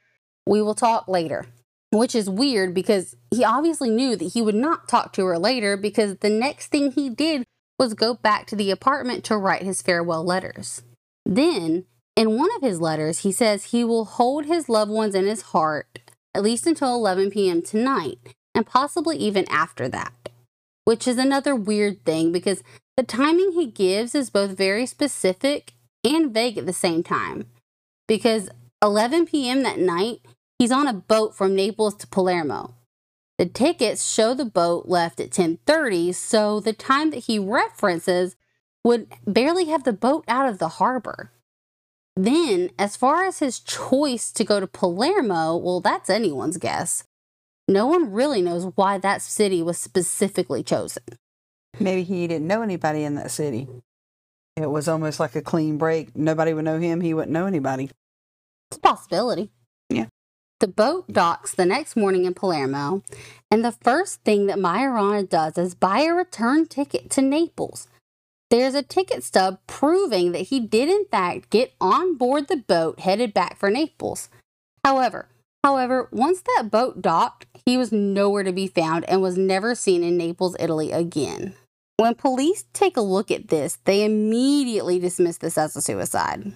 We 0.46 0.60
will 0.60 0.74
talk 0.74 1.08
later. 1.08 1.46
Which 1.90 2.14
is 2.14 2.28
weird 2.28 2.74
because 2.74 3.14
he 3.30 3.44
obviously 3.44 3.90
knew 3.90 4.16
that 4.16 4.32
he 4.32 4.42
would 4.42 4.54
not 4.54 4.88
talk 4.88 5.12
to 5.14 5.24
her 5.24 5.38
later 5.38 5.76
because 5.76 6.16
the 6.16 6.28
next 6.28 6.66
thing 6.66 6.92
he 6.92 7.08
did 7.08 7.44
was 7.78 7.94
go 7.94 8.14
back 8.14 8.46
to 8.48 8.56
the 8.56 8.70
apartment 8.70 9.24
to 9.24 9.36
write 9.36 9.62
his 9.62 9.82
farewell 9.82 10.24
letters. 10.24 10.82
Then, 11.24 11.86
in 12.16 12.36
one 12.36 12.48
of 12.56 12.62
his 12.62 12.80
letters, 12.80 13.20
he 13.20 13.30
says 13.30 13.64
he 13.64 13.84
will 13.84 14.06
hold 14.06 14.46
his 14.46 14.68
loved 14.68 14.90
ones 14.90 15.14
in 15.14 15.26
his 15.26 15.42
heart 15.42 16.00
at 16.36 16.42
least 16.42 16.66
until 16.66 16.94
11 16.94 17.30
p.m. 17.30 17.62
tonight, 17.62 18.18
and 18.54 18.66
possibly 18.66 19.16
even 19.16 19.46
after 19.48 19.88
that. 19.88 20.12
Which 20.84 21.08
is 21.08 21.16
another 21.16 21.54
weird 21.54 22.04
thing 22.04 22.30
because 22.30 22.62
the 22.94 23.02
timing 23.02 23.52
he 23.52 23.66
gives 23.66 24.14
is 24.14 24.28
both 24.28 24.50
very 24.50 24.84
specific 24.84 25.72
and 26.04 26.34
vague 26.34 26.58
at 26.58 26.66
the 26.66 26.74
same 26.74 27.02
time. 27.02 27.46
Because 28.06 28.50
11 28.82 29.26
p.m. 29.26 29.62
that 29.62 29.78
night, 29.78 30.20
he's 30.58 30.70
on 30.70 30.86
a 30.86 30.92
boat 30.92 31.34
from 31.34 31.56
Naples 31.56 31.94
to 31.96 32.06
Palermo. 32.06 32.74
The 33.38 33.46
tickets 33.46 34.06
show 34.06 34.34
the 34.34 34.44
boat 34.44 34.86
left 34.86 35.18
at 35.20 35.30
10:30, 35.30 36.14
so 36.14 36.60
the 36.60 36.74
time 36.74 37.10
that 37.10 37.24
he 37.24 37.38
references 37.38 38.36
would 38.84 39.08
barely 39.26 39.64
have 39.66 39.84
the 39.84 39.92
boat 39.94 40.24
out 40.28 40.48
of 40.48 40.58
the 40.58 40.68
harbor. 40.68 41.32
Then, 42.16 42.70
as 42.78 42.96
far 42.96 43.24
as 43.24 43.40
his 43.40 43.60
choice 43.60 44.32
to 44.32 44.44
go 44.44 44.58
to 44.58 44.66
Palermo, 44.66 45.56
well, 45.56 45.80
that's 45.80 46.08
anyone's 46.08 46.56
guess. 46.56 47.04
No 47.68 47.86
one 47.86 48.12
really 48.12 48.40
knows 48.40 48.72
why 48.74 48.96
that 48.98 49.20
city 49.20 49.62
was 49.62 49.76
specifically 49.76 50.62
chosen. 50.62 51.02
Maybe 51.78 52.04
he 52.04 52.26
didn't 52.26 52.46
know 52.46 52.62
anybody 52.62 53.04
in 53.04 53.16
that 53.16 53.30
city. 53.30 53.68
It 54.56 54.70
was 54.70 54.88
almost 54.88 55.20
like 55.20 55.36
a 55.36 55.42
clean 55.42 55.76
break. 55.76 56.16
Nobody 56.16 56.54
would 56.54 56.64
know 56.64 56.78
him. 56.78 57.02
He 57.02 57.12
wouldn't 57.12 57.32
know 57.32 57.44
anybody. 57.44 57.90
It's 58.70 58.78
a 58.78 58.80
possibility. 58.80 59.50
Yeah. 59.90 60.06
The 60.60 60.68
boat 60.68 61.12
docks 61.12 61.54
the 61.54 61.66
next 61.66 61.96
morning 61.96 62.24
in 62.24 62.32
Palermo, 62.32 63.02
and 63.50 63.62
the 63.62 63.72
first 63.72 64.22
thing 64.22 64.46
that 64.46 64.56
Majorana 64.56 65.28
does 65.28 65.58
is 65.58 65.74
buy 65.74 66.00
a 66.00 66.14
return 66.14 66.66
ticket 66.66 67.10
to 67.10 67.20
Naples. 67.20 67.88
There's 68.48 68.74
a 68.74 68.82
ticket 68.82 69.24
stub 69.24 69.58
proving 69.66 70.30
that 70.32 70.48
he 70.48 70.60
did 70.60 70.88
in 70.88 71.06
fact 71.06 71.50
get 71.50 71.74
on 71.80 72.16
board 72.16 72.46
the 72.46 72.56
boat 72.56 73.00
headed 73.00 73.34
back 73.34 73.58
for 73.58 73.70
Naples. 73.70 74.28
However, 74.84 75.28
however, 75.64 76.08
once 76.12 76.42
that 76.42 76.70
boat 76.70 77.02
docked, 77.02 77.46
he 77.64 77.76
was 77.76 77.90
nowhere 77.90 78.44
to 78.44 78.52
be 78.52 78.68
found 78.68 79.04
and 79.06 79.20
was 79.20 79.36
never 79.36 79.74
seen 79.74 80.04
in 80.04 80.16
Naples, 80.16 80.54
Italy 80.60 80.92
again. 80.92 81.54
When 81.96 82.14
police 82.14 82.66
take 82.72 82.96
a 82.96 83.00
look 83.00 83.32
at 83.32 83.48
this, 83.48 83.78
they 83.84 84.04
immediately 84.04 85.00
dismiss 85.00 85.38
this 85.38 85.58
as 85.58 85.74
a 85.74 85.82
suicide. 85.82 86.52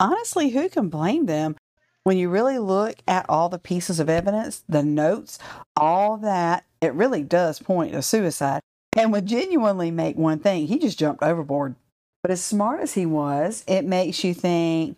Honestly, 0.00 0.50
who 0.50 0.68
can 0.68 0.88
blame 0.88 1.26
them? 1.26 1.54
When 2.02 2.16
you 2.16 2.28
really 2.28 2.58
look 2.58 2.96
at 3.06 3.26
all 3.28 3.48
the 3.48 3.58
pieces 3.58 4.00
of 4.00 4.08
evidence, 4.08 4.64
the 4.68 4.82
notes, 4.82 5.38
all 5.76 6.16
that, 6.16 6.64
it 6.80 6.94
really 6.94 7.22
does 7.22 7.60
point 7.60 7.92
to 7.92 8.02
suicide 8.02 8.62
and 8.96 9.12
would 9.12 9.26
genuinely 9.26 9.90
make 9.90 10.16
one 10.16 10.38
thing. 10.38 10.66
He 10.66 10.78
just 10.78 10.98
jumped 10.98 11.22
overboard. 11.22 11.74
But 12.22 12.30
as 12.30 12.42
smart 12.42 12.80
as 12.80 12.94
he 12.94 13.06
was, 13.06 13.64
it 13.66 13.84
makes 13.84 14.24
you 14.24 14.34
think, 14.34 14.96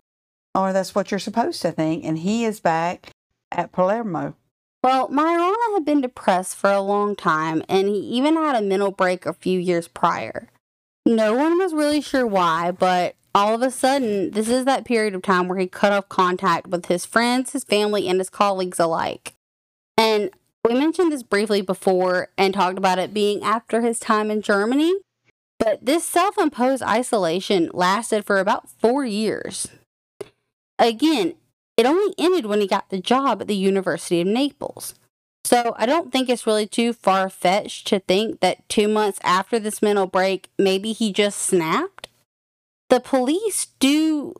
oh, 0.55 0.73
that's 0.73 0.93
what 0.93 1.11
you're 1.11 1.19
supposed 1.19 1.61
to 1.61 1.71
think. 1.71 2.03
And 2.03 2.19
he 2.19 2.45
is 2.45 2.59
back 2.59 3.11
at 3.51 3.71
Palermo. 3.71 4.35
Well, 4.83 5.07
Majorana 5.07 5.73
had 5.73 5.85
been 5.85 6.01
depressed 6.01 6.57
for 6.57 6.69
a 6.69 6.81
long 6.81 7.15
time, 7.15 7.63
and 7.69 7.87
he 7.87 7.95
even 7.95 8.35
had 8.35 8.55
a 8.55 8.61
mental 8.61 8.91
break 8.91 9.25
a 9.25 9.33
few 9.33 9.57
years 9.57 9.87
prior. 9.87 10.49
No 11.05 11.33
one 11.35 11.57
was 11.57 11.73
really 11.73 12.01
sure 12.01 12.27
why, 12.27 12.71
but 12.71 13.15
all 13.33 13.55
of 13.55 13.61
a 13.61 13.71
sudden, 13.71 14.31
this 14.31 14.49
is 14.49 14.65
that 14.65 14.83
period 14.85 15.15
of 15.15 15.21
time 15.21 15.47
where 15.47 15.57
he 15.57 15.67
cut 15.67 15.93
off 15.93 16.09
contact 16.09 16.67
with 16.67 16.87
his 16.87 17.05
friends, 17.05 17.51
his 17.53 17.63
family, 17.63 18.09
and 18.09 18.19
his 18.19 18.29
colleagues 18.29 18.79
alike. 18.79 19.33
And 19.97 20.31
we 20.63 20.73
mentioned 20.73 21.11
this 21.11 21.23
briefly 21.23 21.61
before 21.61 22.29
and 22.37 22.53
talked 22.53 22.77
about 22.77 22.99
it 22.99 23.13
being 23.13 23.43
after 23.43 23.81
his 23.81 23.99
time 23.99 24.31
in 24.31 24.41
Germany, 24.41 24.93
but 25.59 25.85
this 25.85 26.05
self 26.05 26.37
imposed 26.37 26.83
isolation 26.83 27.69
lasted 27.73 28.25
for 28.25 28.39
about 28.39 28.69
four 28.69 29.05
years. 29.05 29.67
Again, 30.79 31.35
it 31.77 31.85
only 31.85 32.13
ended 32.17 32.45
when 32.45 32.61
he 32.61 32.67
got 32.67 32.89
the 32.89 32.99
job 32.99 33.41
at 33.41 33.47
the 33.47 33.55
University 33.55 34.21
of 34.21 34.27
Naples. 34.27 34.95
So 35.45 35.75
I 35.77 35.85
don't 35.85 36.11
think 36.11 36.29
it's 36.29 36.47
really 36.47 36.67
too 36.67 36.93
far 36.93 37.29
fetched 37.29 37.87
to 37.87 37.99
think 37.99 38.39
that 38.39 38.67
two 38.69 38.87
months 38.87 39.19
after 39.23 39.59
this 39.59 39.81
mental 39.81 40.07
break, 40.07 40.49
maybe 40.57 40.93
he 40.93 41.11
just 41.11 41.39
snapped. 41.39 42.07
The 42.89 42.99
police 42.99 43.67
do 43.79 44.33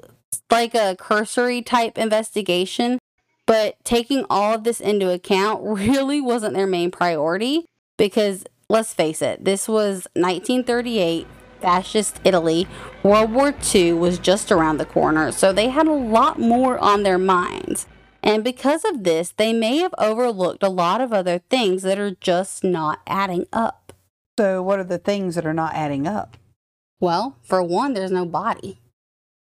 like 0.50 0.76
a 0.76 0.96
cursory 0.98 1.62
type 1.62 1.98
investigation, 1.98 3.00
but 3.46 3.76
taking 3.84 4.26
all 4.30 4.56
of 4.56 4.64
this 4.64 4.80
into 4.80 5.12
account 5.12 5.62
really 5.66 6.22
wasn't 6.22 6.54
their 6.54 6.68
main 6.68 6.92
priority 6.92 7.66
because 7.98 8.46
let's 8.70 8.94
face 8.94 9.22
it, 9.22 9.44
this 9.46 9.68
was 9.68 10.08
1938, 10.16 11.28
fascist 11.62 12.20
Italy. 12.24 12.68
World 13.04 13.32
War 13.32 13.54
II 13.74 13.94
was 13.94 14.18
just 14.18 14.52
around 14.52 14.78
the 14.78 14.86
corner, 14.86 15.32
so 15.32 15.54
they 15.54 15.70
had 15.70 15.88
a 15.88 15.94
lot 15.94 16.40
more 16.40 16.78
on 16.80 17.04
their 17.04 17.18
minds. 17.18 17.88
And 18.22 18.44
because 18.44 18.86
of 18.86 19.04
this, 19.04 19.34
they 19.36 19.52
may 19.52 19.78
have 19.78 19.94
overlooked 19.98 20.64
a 20.64 20.70
lot 20.70 21.02
of 21.02 21.12
other 21.12 21.40
things 21.50 21.84
that 21.84 22.00
are 22.00 22.16
just 22.22 22.64
not 22.64 23.02
adding 23.06 23.46
up. 23.52 23.94
So, 24.40 24.64
what 24.64 24.80
are 24.80 24.86
the 24.86 24.98
things 24.98 25.36
that 25.36 25.46
are 25.46 25.54
not 25.54 25.76
adding 25.76 26.08
up? 26.08 26.38
Well, 27.00 27.36
for 27.44 27.62
one, 27.62 27.94
there's 27.94 28.12
no 28.12 28.26
body. 28.26 28.80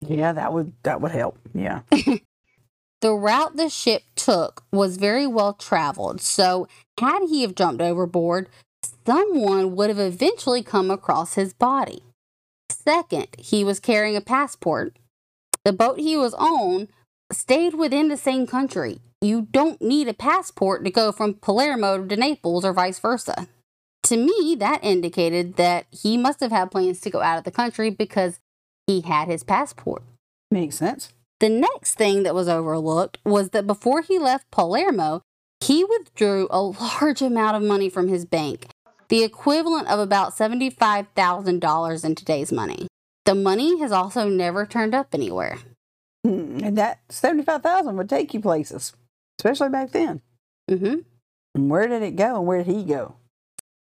Yeah, 0.01 0.33
that 0.33 0.53
would 0.53 0.75
that 0.83 1.01
would 1.01 1.13
help. 1.13 1.39
Yeah. 1.55 1.81
The 3.01 3.13
route 3.13 3.57
the 3.57 3.69
ship 3.69 4.03
took 4.17 4.65
was 4.73 4.97
very 4.97 5.27
well 5.27 5.53
traveled, 5.55 6.21
so 6.21 6.67
had 6.99 7.23
he 7.29 7.43
have 7.43 7.55
jumped 7.55 7.81
overboard, 7.81 8.49
someone 9.07 9.77
would 9.77 9.89
have 9.89 10.01
eventually 10.01 10.63
come 10.63 10.91
across 10.91 11.35
his 11.35 11.53
body. 11.53 12.03
Second, 12.71 13.29
he 13.39 13.63
was 13.63 13.81
carrying 13.81 14.17
a 14.17 14.21
passport. 14.21 14.97
The 15.65 15.73
boat 15.73 16.01
he 16.01 16.17
was 16.17 16.35
on 16.35 16.89
stayed 17.33 17.75
within 17.75 18.09
the 18.09 18.17
same 18.17 18.47
country. 18.47 19.01
You 19.21 19.49
don't 19.51 19.81
need 19.81 20.09
a 20.09 20.15
passport 20.15 20.85
to 20.85 20.91
go 20.91 21.13
from 21.13 21.35
Palermo 21.35 22.05
to 22.05 22.17
Naples 22.17 22.65
or 22.65 22.73
vice 22.73 22.99
versa. 22.99 23.49
To 24.05 24.17
me, 24.17 24.57
that 24.59 24.83
indicated 24.83 25.57
that 25.57 25.87
he 25.91 26.17
must 26.17 26.41
have 26.41 26.53
had 26.53 26.71
plans 26.71 27.01
to 27.01 27.11
go 27.11 27.21
out 27.21 27.39
of 27.39 27.45
the 27.45 27.51
country 27.51 27.91
because 27.91 28.41
he 28.87 29.03
had 29.03 29.29
his 29.29 29.45
passport. 29.45 30.03
Makes 30.51 30.77
sense. 30.77 31.13
The 31.41 31.49
next 31.49 31.95
thing 31.95 32.25
that 32.25 32.35
was 32.35 32.49
overlooked 32.49 33.19
was 33.25 33.51
that 33.51 33.67
before 33.67 34.03
he 34.03 34.19
left 34.19 34.51
Palermo, 34.51 35.23
he 35.61 35.85
withdrew 35.85 36.49
a 36.51 36.61
large 36.63 37.23
amount 37.23 37.57
of 37.57 37.63
money 37.63 37.89
from 37.89 38.09
his 38.09 38.25
bank, 38.25 38.67
the 39.09 39.23
equivalent 39.23 39.89
of 39.89 39.99
about 40.01 40.35
$75,000 40.37 42.05
in 42.05 42.15
today's 42.15 42.53
money. 42.53 42.87
The 43.25 43.35
money 43.35 43.79
has 43.81 43.93
also 43.93 44.29
never 44.29 44.67
turned 44.67 44.95
up 44.95 45.09
anywhere. 45.15 45.59
Hmm, 46.25 46.59
And 46.63 46.77
that 46.79 47.01
seventy-five 47.11 47.63
thousand 47.63 47.97
would 47.97 48.09
take 48.09 48.35
you 48.35 48.41
places, 48.41 48.93
especially 49.39 49.69
back 49.69 49.93
then. 49.93 50.21
hmm 50.69 50.97
And 51.55 51.71
where 51.71 51.87
did 51.87 52.03
it 52.03 52.17
go? 52.17 52.37
And 52.39 52.47
where 52.47 52.65
did 52.65 52.75
he 52.75 52.83
go? 52.85 53.15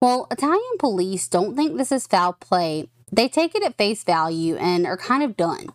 Well, 0.02 0.28
Italian 0.30 0.78
police 0.80 1.28
don't 1.28 1.56
think 1.56 1.78
this 1.78 1.92
is 1.92 2.08
foul 2.08 2.34
play. 2.34 2.90
They 3.12 3.30
take 3.30 3.56
it 3.56 3.64
at 3.64 3.78
face 3.78 4.04
value 4.04 4.56
and 4.58 4.86
are 4.86 4.98
kind 4.98 5.24
of 5.24 5.38
done. 5.38 5.68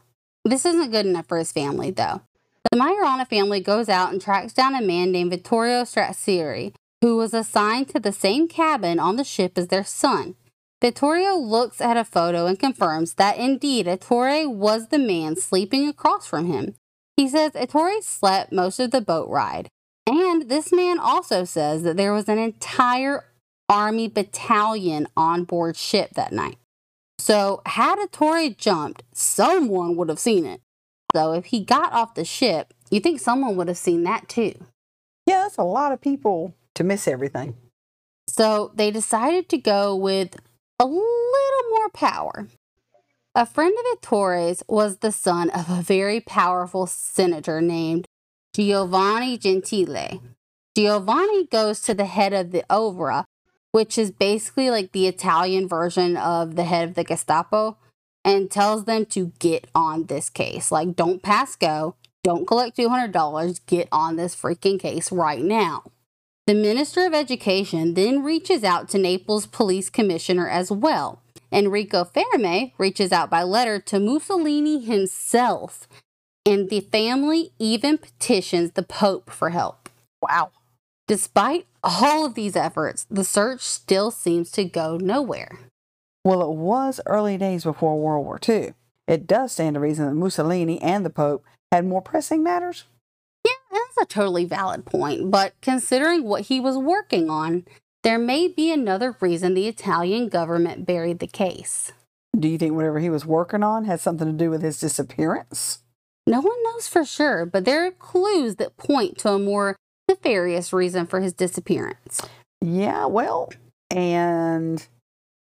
This 0.45 0.65
isn't 0.65 0.91
good 0.91 1.07
enough 1.07 1.27
for 1.27 1.39
his 1.39 1.53
family, 1.53 1.91
though. 1.91 2.23
The 2.71 2.79
Majorana 2.79 3.27
family 3.27 3.61
goes 3.61 3.89
out 3.89 4.13
and 4.13 4.21
tracks 4.21 4.53
down 4.53 4.75
a 4.75 4.83
man 4.83 5.11
named 5.11 5.31
Vittorio 5.31 5.83
Strazzeri, 5.83 6.75
who 7.01 7.17
was 7.17 7.35
assigned 7.35 7.89
to 7.89 8.01
the 8.01 8.13
same 8.13 8.49
cabin 8.49 8.99
on 8.99 9.17
the 9.17 9.25
ship 9.25 9.59
as 9.59 9.69
their 9.69 9.85
son. 9.85 10.37
Vittorio 10.81 11.37
looks 11.37 11.81
at 11.81 11.97
a 11.97 12.05
photo 12.05 12.47
and 12.47 12.59
confirms 12.59 13.15
that 13.15 13.37
indeed 13.37 13.87
Ettore 13.87 14.49
was 14.49 14.89
the 14.89 14.99
man 14.99 15.37
sleeping 15.37 15.87
across 15.89 16.27
from 16.27 16.47
him. 16.47 16.75
He 17.17 17.29
says 17.29 17.53
Ettore 17.55 18.01
slept 18.01 18.51
most 18.51 18.81
of 18.81 18.93
the 18.93 19.03
boat 19.03 19.29
ride. 19.29 19.69
And 20.07 20.49
this 20.49 20.73
man 20.73 20.99
also 20.99 21.45
says 21.45 21.83
that 21.83 21.97
there 21.97 22.15
was 22.15 22.29
an 22.29 22.39
entire 22.39 23.25
army 23.69 24.09
battalion 24.09 25.07
on 25.17 25.45
board 25.45 25.77
ship 25.77 26.11
that 26.15 26.33
night. 26.33 26.57
So, 27.31 27.63
had 27.65 28.01
a 28.01 28.09
Ettore 28.09 28.49
jumped, 28.59 29.05
someone 29.13 29.95
would 29.95 30.09
have 30.09 30.19
seen 30.19 30.45
it. 30.45 30.61
So, 31.15 31.33
if 31.33 31.45
he 31.45 31.65
got 31.65 31.93
off 31.93 32.15
the 32.15 32.25
ship, 32.25 32.75
you 32.91 32.99
think 32.99 33.21
someone 33.21 33.55
would 33.55 33.69
have 33.69 33.79
seen 33.79 34.03
that 34.03 34.29
too. 34.29 34.53
Yeah, 35.27 35.43
that's 35.43 35.57
a 35.57 35.63
lot 35.63 35.93
of 35.93 36.01
people 36.01 36.55
to 36.75 36.83
miss 36.83 37.07
everything. 37.07 37.55
So, 38.29 38.73
they 38.75 38.91
decided 38.91 39.49
to 39.51 39.59
go 39.59 39.95
with 39.95 40.35
a 40.81 40.85
little 40.85 41.71
more 41.71 41.89
power. 41.91 42.49
A 43.37 43.47
friend 43.47 43.77
of 43.79 43.99
Ettore's 43.99 44.65
was 44.67 44.97
the 44.97 45.13
son 45.13 45.51
of 45.51 45.71
a 45.71 45.83
very 45.83 46.19
powerful 46.19 46.89
senator 46.89 47.61
named 47.61 48.07
Giovanni 48.55 49.39
Gentile. 49.39 50.21
Giovanni 50.77 51.47
goes 51.47 51.81
to 51.83 51.95
the 51.95 52.07
head 52.07 52.33
of 52.33 52.51
the 52.51 52.65
Ovra, 52.69 53.25
which 53.73 53.97
is 53.99 54.11
basically 54.11 54.71
like 54.71 54.93
the 54.93 55.07
Italian 55.07 55.69
version 55.69 56.17
of 56.17 56.57
the 56.57 56.65
head 56.65 56.89
of 56.89 56.95
the 56.95 57.05
Gestapo, 57.05 57.77
and 58.25 58.51
tells 58.51 58.85
them 58.85 59.07
to 59.07 59.33
get 59.39 59.69
on 59.75 60.07
this 60.07 60.29
case. 60.29 60.71
Like, 60.71 60.95
don't 60.95 61.23
pass 61.23 61.57
go, 61.57 61.97
don't 62.23 62.47
collect 62.47 62.77
$200, 62.77 63.61
get 63.67 63.89
on 63.91 64.17
this 64.17 64.37
freaking 64.37 64.79
case 64.79 65.11
right 65.11 65.43
now. 65.43 65.85
The 66.47 66.55
Minister 66.55 67.07
of 67.07 67.15
Education 67.15 67.95
then 67.95 68.23
reaches 68.23 68.65
out 68.65 68.89
to 68.91 68.99
Naples 68.99 69.47
Police 69.47 69.89
Commissioner 69.89 70.49
as 70.49 70.71
well. 70.71 71.23
Enrico 71.53 72.05
Fermi 72.05 72.75
reaches 72.77 73.13
out 73.13 73.31
by 73.31 73.43
letter 73.43 73.81
to 73.81 73.99
Mussolini 73.99 74.85
himself, 74.85 75.89
and 76.45 76.69
the 76.69 76.81
family 76.81 77.53
even 77.59 77.99
petitions 77.99 78.73
the 78.73 78.83
Pope 78.83 79.31
for 79.31 79.51
help. 79.51 79.89
Wow. 80.21 80.51
Despite 81.11 81.67
all 81.83 82.25
of 82.25 82.35
these 82.35 82.55
efforts, 82.55 83.05
the 83.11 83.25
search 83.25 83.63
still 83.63 84.13
seems 84.13 84.53
to 84.53 84.65
go 84.65 84.97
nowhere. 84.97 85.59
Well, 86.25 86.41
it 86.41 86.55
was 86.55 87.01
early 87.05 87.37
days 87.37 87.65
before 87.65 87.99
World 87.99 88.25
War 88.25 88.39
II. 88.49 88.75
It 89.09 89.27
does 89.27 89.51
stand 89.51 89.75
to 89.75 89.81
reason 89.81 90.07
that 90.07 90.15
Mussolini 90.15 90.81
and 90.81 91.05
the 91.05 91.11
Pope 91.11 91.45
had 91.73 91.85
more 91.85 92.01
pressing 92.01 92.45
matters. 92.45 92.85
Yeah, 93.45 93.55
that's 93.73 93.97
a 94.01 94.07
totally 94.07 94.45
valid 94.45 94.85
point, 94.85 95.33
but 95.33 95.55
considering 95.61 96.23
what 96.23 96.43
he 96.43 96.61
was 96.61 96.77
working 96.79 97.29
on, 97.29 97.65
there 98.05 98.17
may 98.17 98.47
be 98.47 98.71
another 98.71 99.17
reason 99.21 99.55
the 99.55 99.67
Italian 99.67 100.29
government 100.29 100.87
buried 100.87 101.19
the 101.19 101.27
case. 101.27 101.91
Do 102.39 102.47
you 102.47 102.57
think 102.57 102.77
whatever 102.77 103.01
he 103.01 103.11
was 103.11 103.27
working 103.27 103.65
on 103.65 103.85
had 103.85 103.99
something 103.99 104.29
to 104.29 104.33
do 104.33 104.49
with 104.49 104.63
his 104.63 104.79
disappearance? 104.79 105.83
No 106.29 106.41
one 106.41 106.63
knows 106.63 106.87
for 106.87 107.05
sure, 107.05 107.47
but 107.47 107.65
there 107.65 107.85
are 107.85 107.91
clues 107.91 108.55
that 108.57 108.77
point 108.77 109.19
to 109.19 109.31
a 109.31 109.39
more 109.41 109.75
nefarious 110.11 110.73
reason 110.73 111.07
for 111.07 111.21
his 111.21 111.33
disappearance. 111.33 112.23
Yeah, 112.61 113.07
well, 113.07 113.53
and 113.91 114.87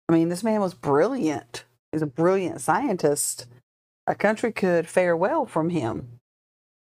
I 0.08 0.14
mean, 0.14 0.30
this 0.30 0.44
man 0.44 0.62
was 0.62 0.74
brilliant. 0.74 1.66
He's 1.92 2.02
a 2.02 2.08
brilliant 2.08 2.62
scientist. 2.62 3.48
A 4.08 4.16
country 4.16 4.52
could 4.52 4.88
fare 4.88 5.16
well 5.16 5.46
from 5.46 5.70
him. 5.70 6.20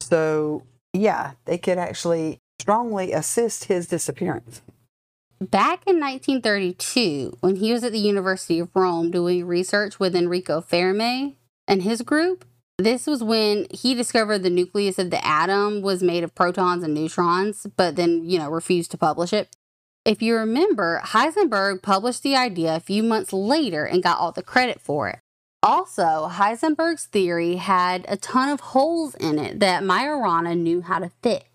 So, 0.02 0.64
yeah, 0.94 1.34
they 1.46 1.58
could 1.58 1.78
actually 1.78 2.40
strongly 2.60 3.12
assist 3.12 3.66
his 3.66 3.88
disappearance. 3.88 4.62
Back 5.40 5.84
in 5.86 6.00
1932, 6.00 7.38
when 7.42 7.58
he 7.58 7.74
was 7.74 7.84
at 7.84 7.92
the 7.92 8.00
University 8.00 8.60
of 8.60 8.70
Rome 8.74 9.12
doing 9.12 9.46
research 9.46 10.00
with 10.00 10.16
Enrico 10.16 10.62
Fermi 10.62 11.38
and 11.68 11.82
his 11.82 12.02
group, 12.02 12.46
this 12.86 13.08
was 13.08 13.24
when 13.24 13.68
he 13.72 13.94
discovered 13.94 14.40
the 14.40 14.50
nucleus 14.50 14.98
of 14.98 15.10
the 15.10 15.26
atom 15.26 15.82
was 15.82 16.02
made 16.02 16.24
of 16.24 16.36
protons 16.36 16.84
and 16.84 16.94
neutrons, 16.94 17.68
but 17.76 17.96
then, 17.96 18.24
you 18.26 18.40
know, 18.40 18.50
refused 18.50 18.92
to 18.92 18.98
publish 18.98 19.34
it. 19.34 19.56
If 20.06 20.22
you 20.22 20.36
remember, 20.36 21.02
Heisenberg 21.04 21.82
published 21.82 22.24
the 22.24 22.36
idea 22.36 22.76
a 22.76 22.82
few 22.82 23.04
months 23.04 23.32
later 23.32 23.86
and 23.86 24.04
got 24.04 24.18
all 24.18 24.32
the 24.32 24.44
credit 24.44 24.82
for 24.82 25.08
it. 25.10 25.20
Also, 25.62 26.30
Heisenberg's 26.30 27.06
theory 27.06 27.56
had 27.56 28.06
a 28.10 28.18
ton 28.18 28.50
of 28.50 28.60
holes 28.60 29.16
in 29.16 29.40
it 29.40 29.62
that 29.62 29.84
Majorana 29.84 30.58
knew 30.58 30.82
how 30.82 31.00
to 31.00 31.12
fix. 31.22 31.46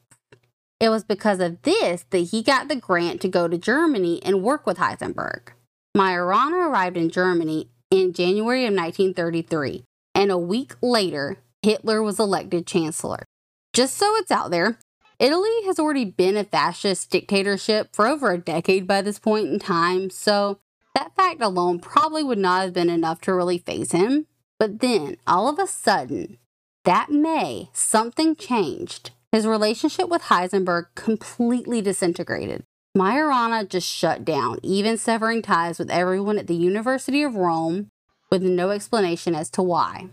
It 0.81 0.89
was 0.89 1.05
because 1.05 1.41
of 1.41 1.61
this 1.63 2.07
that 2.11 2.19
he 2.19 2.43
got 2.43 2.69
the 2.69 2.77
grant 2.77 3.21
to 3.23 3.29
go 3.29 3.49
to 3.49 3.59
Germany 3.59 4.23
and 4.25 4.43
work 4.43 4.67
with 4.67 4.79
Heisenberg. 4.79 5.49
Majorana 5.97 6.69
arrived 6.69 6.97
in 6.97 7.11
Germany 7.11 7.69
in 7.91 8.13
January 8.13 8.65
of 8.65 8.73
1933 8.73 9.85
and 10.19 10.33
a 10.33 10.37
week 10.37 10.75
later, 10.83 11.39
Hitler 11.63 12.03
was 12.03 12.19
elected 12.19 12.67
chancellor. 12.67 13.25
Just 13.73 13.97
so 13.97 14.17
it's 14.17 14.33
out 14.33 14.51
there, 14.51 14.77
Italy 15.21 15.63
has 15.67 15.79
already 15.79 16.05
been 16.05 16.37
a 16.37 16.43
fascist 16.43 17.09
dictatorship 17.11 17.95
for 17.95 18.09
over 18.09 18.33
a 18.33 18.39
decade 18.39 18.85
by 18.85 19.01
this 19.01 19.21
point 19.21 19.47
in 19.47 19.61
time, 19.61 20.11
so 20.11 20.59
that 20.97 21.15
fact 21.15 21.41
alone 21.41 21.79
probably 21.79 22.25
would 22.25 22.39
not 22.39 22.63
have 22.65 22.73
been 22.73 22.91
enough 22.91 23.21
to 23.23 23.35
really 23.35 23.59
faze 23.59 23.93
him. 23.93 24.27
But 24.59 24.81
then, 24.81 25.19
all 25.25 25.49
of 25.49 25.61
a 25.61 25.69
sudden, 25.69 26.39
that 26.85 27.11
May, 27.11 27.71
something 27.73 28.35
changed. 28.35 29.13
His 29.31 29.47
relationship 29.47 30.09
with 30.09 30.23
Heisenberg 30.23 30.87
completely 30.97 31.81
disintegrated. 31.81 32.65
Majorana 32.97 33.69
just 33.69 33.87
shut 33.87 34.25
down, 34.25 34.59
even 34.65 34.99
severing 34.99 35.43
ties 35.43 35.79
with 35.79 35.91
everyone 35.91 36.39
at 36.39 36.49
the 36.49 36.57
University 36.57 37.23
of 37.23 37.37
Rome 37.37 37.91
with 38.31 38.43
no 38.43 38.71
explanation 38.71 39.35
as 39.35 39.51
to 39.51 39.63
why. 39.63 40.09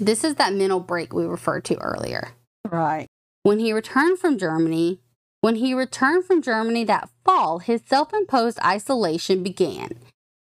This 0.00 0.24
is 0.24 0.34
that 0.36 0.52
mental 0.52 0.80
break 0.80 1.12
we 1.12 1.24
referred 1.24 1.64
to 1.66 1.76
earlier. 1.76 2.30
Right. 2.68 3.06
When 3.42 3.58
he 3.58 3.72
returned 3.72 4.18
from 4.18 4.38
Germany, 4.38 4.98
when 5.40 5.56
he 5.56 5.74
returned 5.74 6.24
from 6.24 6.42
Germany 6.42 6.84
that 6.84 7.08
fall, 7.24 7.60
his 7.60 7.82
self-imposed 7.86 8.58
isolation 8.64 9.42
began. 9.42 9.90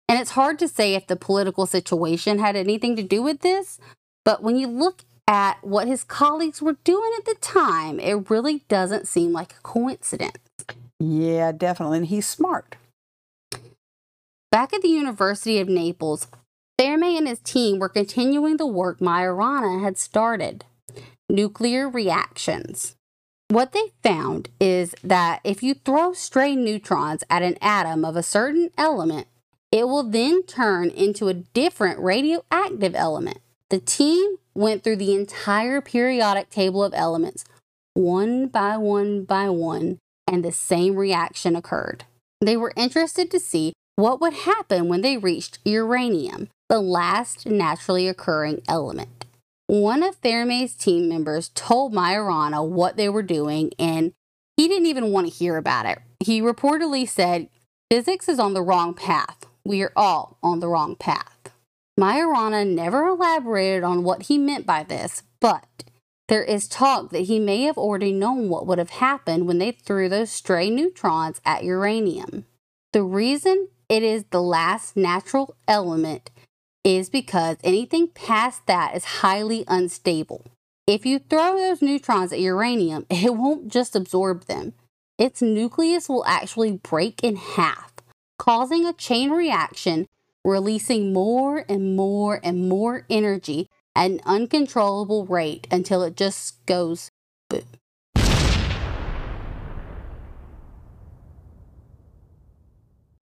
And 0.10 0.20
it's 0.20 0.32
hard 0.32 0.60
to 0.60 0.68
say 0.68 0.96
if 0.96 1.08
the 1.08 1.16
political 1.16 1.66
situation 1.66 2.40
had 2.40 2.56
anything 2.56 2.96
to 2.96 3.04
do 3.04 3.22
with 3.22 3.40
this, 3.40 3.80
but 4.26 4.44
when 4.44 4.58
you 4.58 4.68
look 4.68 5.04
at 5.28 5.64
what 5.64 5.88
his 5.88 6.04
colleagues 6.04 6.62
were 6.62 6.78
doing 6.84 7.12
at 7.18 7.26
the 7.26 7.36
time, 7.36 8.00
it 8.00 8.30
really 8.30 8.66
doesn't 8.68 9.08
seem 9.08 9.32
like 9.32 9.54
a 9.54 9.62
coincidence. 9.62 10.38
Yeah, 11.00 11.52
definitely. 11.52 12.00
And 12.00 12.08
he's 12.08 12.28
smart. 12.28 12.76
Back 14.52 14.74
at 14.74 14.82
the 14.82 14.90
University 14.90 15.60
of 15.60 15.70
Naples, 15.70 16.28
Fermi 16.80 17.18
and 17.18 17.28
his 17.28 17.40
team 17.40 17.78
were 17.78 17.90
continuing 17.90 18.56
the 18.56 18.66
work 18.66 19.00
Majorana 19.00 19.84
had 19.84 19.98
started 19.98 20.64
nuclear 21.28 21.90
reactions. 21.90 22.96
What 23.50 23.74
they 23.74 23.92
found 24.02 24.48
is 24.62 24.96
that 25.04 25.42
if 25.44 25.62
you 25.62 25.74
throw 25.74 26.14
stray 26.14 26.56
neutrons 26.56 27.26
at 27.30 27.42
an 27.42 27.58
atom 27.62 28.06
of 28.06 28.16
a 28.16 28.24
certain 28.24 28.70
element, 28.78 29.28
it 29.74 29.90
will 29.90 30.04
then 30.04 30.44
turn 30.44 30.90
into 30.92 31.28
a 31.28 31.34
different 31.34 32.00
radioactive 32.00 32.96
element. 32.96 33.40
The 33.70 33.80
team 33.80 34.38
went 34.56 34.82
through 34.82 34.98
the 34.98 35.14
entire 35.14 35.82
periodic 35.82 36.50
table 36.50 36.82
of 36.82 36.94
elements, 36.94 37.44
one 37.94 38.48
by 38.48 38.78
one 38.78 39.26
by 39.26 39.50
one, 39.50 39.98
and 40.26 40.46
the 40.46 40.54
same 40.54 40.96
reaction 40.96 41.58
occurred. 41.58 42.06
They 42.40 42.56
were 42.56 42.72
interested 42.78 43.30
to 43.32 43.40
see 43.40 43.74
what 43.98 44.22
would 44.22 44.34
happen 44.34 44.88
when 44.88 45.02
they 45.02 45.18
reached 45.18 45.60
uranium, 45.66 46.48
the 46.70 46.80
last 46.80 47.48
naturally 47.48 48.08
occurring 48.08 48.62
element. 48.68 49.26
One 49.66 50.04
of 50.04 50.22
Fermi's 50.22 50.76
team 50.76 51.10
members 51.10 51.50
told 51.50 51.94
Majorana 51.94 52.68
what 52.68 52.96
they 52.96 53.10
were 53.10 53.24
doing, 53.24 53.72
and 53.78 54.14
he 54.56 54.68
didn't 54.68 54.88
even 54.88 55.12
want 55.12 55.28
to 55.28 55.34
hear 55.34 55.58
about 55.58 55.86
it. 55.86 56.00
He 56.20 56.42
reportedly 56.42 57.08
said, 57.08 57.50
Physics 57.92 58.30
is 58.30 58.40
on 58.40 58.54
the 58.54 58.62
wrong 58.62 58.94
path. 58.94 59.48
We 59.66 59.82
are 59.82 59.92
all 59.96 60.38
on 60.44 60.60
the 60.60 60.68
wrong 60.68 60.96
path. 60.96 61.52
Majorana 62.00 62.68
never 62.68 63.08
elaborated 63.08 63.84
on 63.84 64.04
what 64.04 64.24
he 64.24 64.38
meant 64.38 64.66
by 64.66 64.84
this, 64.84 65.24
but 65.40 65.84
there 66.28 66.44
is 66.44 66.68
talk 66.68 67.10
that 67.10 67.22
he 67.22 67.40
may 67.40 67.64
have 67.64 67.78
already 67.78 68.14
known 68.14 68.48
what 68.48 68.68
would 68.68 68.78
have 68.78 68.92
happened 68.92 69.48
when 69.48 69.58
they 69.58 69.72
threw 69.72 70.08
those 70.08 70.32
stray 70.32 70.70
neutrons 70.70 71.42
at 71.44 71.64
uranium. 71.64 72.46
The 72.94 73.04
reason 73.04 73.70
it 73.90 74.04
is 74.04 74.26
the 74.30 74.42
last 74.42 74.96
natural 74.96 75.56
element 75.68 76.30
is 76.84 77.10
because 77.10 77.58
anything 77.64 78.08
past 78.08 78.66
that 78.68 78.96
is 78.96 79.04
highly 79.06 79.64
unstable. 79.68 80.46
If 80.88 81.06
you 81.06 81.20
throw 81.20 81.58
those 81.58 81.82
neutrons 81.82 82.34
at 82.34 82.40
uranium, 82.40 83.06
it 83.10 83.36
won't 83.36 83.68
just 83.68 83.96
absorb 83.96 84.46
them. 84.46 84.74
Its 85.18 85.42
nucleus 85.42 86.08
will 86.08 86.26
actually 86.26 86.72
break 86.72 87.24
in 87.24 87.36
half, 87.36 87.94
causing 88.38 88.86
a 88.86 88.94
chain 88.94 89.32
reaction, 89.32 90.08
releasing 90.46 91.12
more 91.12 91.66
and 91.68 91.96
more 91.96 92.40
and 92.42 92.70
more 92.70 93.06
energy 93.10 93.68
at 93.96 94.12
an 94.12 94.22
uncontrollable 94.26 95.26
rate 95.26 95.68
until 95.70 96.02
it 96.04 96.16
just 96.16 96.66
goes 96.66 97.12
boom. 97.50 97.64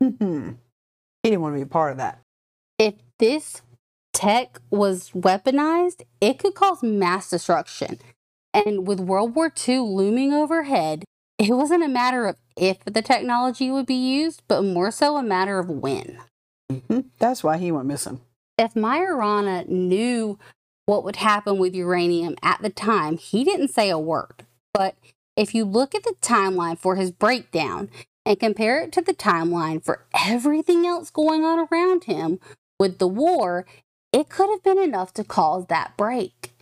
Hmm. 0.01 0.51
He 1.23 1.31
didn't 1.31 1.41
want 1.41 1.55
to 1.55 1.57
be 1.57 1.63
a 1.63 1.65
part 1.65 1.91
of 1.91 1.97
that. 1.97 2.21
This 3.19 3.61
tech 4.13 4.59
was 4.69 5.11
weaponized, 5.11 6.03
it 6.21 6.39
could 6.39 6.55
cause 6.55 6.83
mass 6.83 7.29
destruction. 7.29 7.99
And 8.53 8.87
with 8.87 8.99
World 8.99 9.35
War 9.35 9.51
II 9.67 9.79
looming 9.79 10.33
overhead, 10.33 11.03
it 11.37 11.51
wasn't 11.51 11.83
a 11.83 11.87
matter 11.87 12.25
of 12.25 12.37
if 12.55 12.83
the 12.85 13.01
technology 13.01 13.69
would 13.69 13.85
be 13.85 13.93
used, 13.93 14.41
but 14.47 14.63
more 14.63 14.91
so 14.91 15.17
a 15.17 15.23
matter 15.23 15.59
of 15.59 15.69
when. 15.69 16.19
hmm 16.69 17.01
That's 17.19 17.43
why 17.43 17.57
he 17.57 17.71
went 17.71 17.87
missing. 17.87 18.21
If 18.57 18.73
Majorana 18.73 19.67
knew 19.67 20.39
what 20.87 21.03
would 21.03 21.17
happen 21.17 21.57
with 21.57 21.75
uranium 21.75 22.35
at 22.41 22.61
the 22.61 22.71
time, 22.71 23.17
he 23.17 23.43
didn't 23.43 23.67
say 23.67 23.89
a 23.89 23.99
word. 23.99 24.45
But 24.73 24.95
if 25.35 25.53
you 25.53 25.65
look 25.65 25.93
at 25.93 26.03
the 26.03 26.15
timeline 26.21 26.77
for 26.79 26.95
his 26.95 27.11
breakdown 27.11 27.89
and 28.25 28.39
compare 28.39 28.81
it 28.81 28.91
to 28.93 29.01
the 29.01 29.13
timeline 29.13 29.83
for 29.83 30.05
everything 30.25 30.87
else 30.87 31.11
going 31.11 31.43
on 31.43 31.67
around 31.71 32.05
him 32.05 32.39
with 32.79 32.99
the 32.99 33.07
war, 33.07 33.65
it 34.13 34.29
could 34.29 34.49
have 34.49 34.63
been 34.63 34.79
enough 34.79 35.13
to 35.13 35.23
cause 35.23 35.67
that 35.67 35.95
break. 35.97 36.53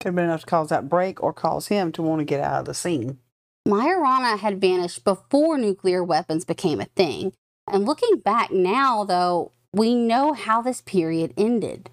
Could 0.00 0.08
have 0.08 0.14
been 0.14 0.24
enough 0.26 0.40
to 0.40 0.46
cause 0.46 0.68
that 0.68 0.88
break 0.88 1.22
or 1.22 1.32
cause 1.32 1.68
him 1.68 1.92
to 1.92 2.02
want 2.02 2.20
to 2.20 2.24
get 2.24 2.40
out 2.40 2.60
of 2.60 2.64
the 2.66 2.74
scene. 2.74 3.18
Majorana 3.66 4.38
had 4.38 4.60
vanished 4.60 5.04
before 5.04 5.58
nuclear 5.58 6.04
weapons 6.04 6.44
became 6.44 6.80
a 6.80 6.84
thing. 6.84 7.32
And 7.66 7.84
looking 7.84 8.18
back 8.18 8.52
now, 8.52 9.02
though, 9.04 9.52
we 9.72 9.94
know 9.94 10.32
how 10.32 10.62
this 10.62 10.80
period 10.80 11.34
ended. 11.36 11.90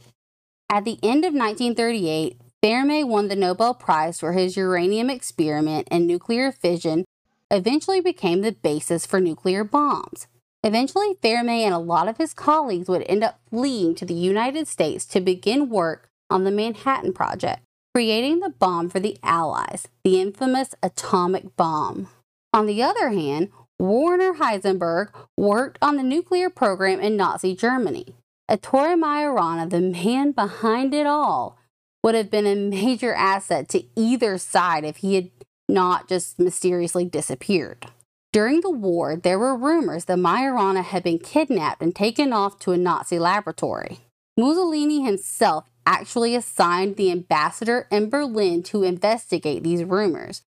At 0.69 0.86
the 0.86 0.99
end 1.02 1.26
of 1.26 1.34
1938, 1.34 2.39
Fermi 2.62 3.04
won 3.04 3.28
the 3.28 3.36
Nobel 3.36 3.73
Prize 3.73 4.19
for 4.19 4.34
his 4.34 4.56
uranium 4.56 5.10
experiment, 5.10 5.88
and 5.89 6.06
nuclear 6.06 6.52
fission 6.52 7.06
eventually 7.49 8.02
became 8.02 8.41
the 8.41 8.52
basis 8.52 9.06
for 9.06 9.19
nuclear 9.19 9.63
bombs. 9.63 10.28
Eventually, 10.63 11.17
Fermi 11.21 11.65
and 11.65 11.73
a 11.73 11.80
lot 11.80 12.08
of 12.08 12.17
his 12.17 12.34
colleagues 12.34 12.88
would 12.88 13.04
end 13.08 13.23
up 13.23 13.39
fleeing 13.49 13.95
to 13.95 14.06
the 14.06 14.13
United 14.13 14.67
States 14.67 15.06
to 15.08 15.19
begin 15.19 15.69
work 15.69 16.10
on 16.30 16.45
the 16.45 16.52
Manhattan 16.52 17.12
Project, 17.12 17.62
creating 17.93 18.39
the 18.39 18.49
bomb 18.49 18.89
for 18.89 19.02
the 19.02 19.17
Allies, 19.21 19.88
the 20.04 20.21
infamous 20.21 20.73
atomic 20.82 21.56
bomb. 21.58 22.08
On 22.54 22.65
the 22.65 22.82
other 22.82 23.10
hand, 23.10 23.49
Werner 23.78 24.36
Heisenberg 24.36 25.10
worked 25.36 25.78
on 25.82 25.97
the 25.97 26.04
nuclear 26.04 26.49
program 26.49 27.02
in 27.02 27.17
Nazi 27.17 27.56
Germany. 27.56 28.15
Ettore 28.49 28.95
Majorana, 28.95 29.69
the 29.69 29.82
man 29.82 30.32
behind 30.32 30.93
it 30.93 31.06
all, 31.06 31.58
would 32.04 32.15
have 32.15 32.30
been 32.30 32.45
a 32.45 32.56
major 32.56 33.13
asset 33.13 33.67
to 33.69 33.84
either 33.95 34.38
side 34.38 34.86
if 34.86 34.97
he 34.97 35.15
had 35.15 35.32
not 35.67 36.08
just 36.08 36.39
mysteriously 36.39 37.04
disappeared. 37.04 37.88
During 38.34 38.62
the 38.62 38.72
war, 38.72 39.15
there 39.15 39.38
were 39.38 39.56
rumors 39.56 40.06
that 40.06 40.17
Majorana 40.17 40.84
had 40.84 41.04
been 41.04 41.19
kidnapped 41.19 41.84
and 41.84 41.96
taken 41.96 42.34
off 42.34 42.58
to 42.60 42.72
a 42.72 42.78
Nazi 42.78 43.19
laboratory. 43.19 44.00
Mussolini 44.36 45.04
himself 45.04 45.69
actually 45.86 46.36
assigned 46.36 46.96
the 46.96 47.12
ambassador 47.12 47.88
in 47.91 48.10
Berlin 48.10 48.63
to 48.63 48.82
investigate 48.82 49.62
these 49.62 49.84
rumors. 49.84 50.41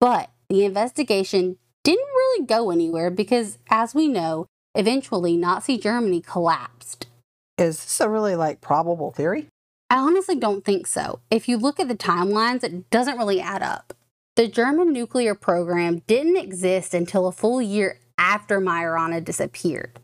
But 0.00 0.30
the 0.50 0.66
investigation 0.66 1.56
didn't 1.82 2.04
really 2.04 2.44
go 2.44 2.70
anywhere 2.70 3.10
because, 3.10 3.56
as 3.70 3.94
we 3.94 4.06
know, 4.06 4.46
eventually 4.74 5.38
Nazi 5.38 5.78
Germany 5.78 6.20
collapsed. 6.20 7.06
Is 7.56 7.82
this 7.82 8.00
a 8.02 8.08
really 8.10 8.36
like 8.36 8.60
probable 8.60 9.12
theory? 9.12 9.46
I 9.88 9.96
honestly 9.96 10.36
don't 10.36 10.62
think 10.62 10.86
so. 10.86 11.20
If 11.30 11.48
you 11.48 11.56
look 11.56 11.80
at 11.80 11.88
the 11.88 11.96
timelines, 11.96 12.62
it 12.64 12.90
doesn't 12.90 13.16
really 13.16 13.40
add 13.40 13.62
up. 13.62 13.94
The 14.40 14.48
German 14.48 14.94
nuclear 14.94 15.34
program 15.34 15.98
didn't 16.06 16.38
exist 16.38 16.94
until 16.94 17.26
a 17.26 17.30
full 17.30 17.60
year 17.60 17.98
after 18.16 18.58
Majorana 18.58 19.22
disappeared. 19.22 20.00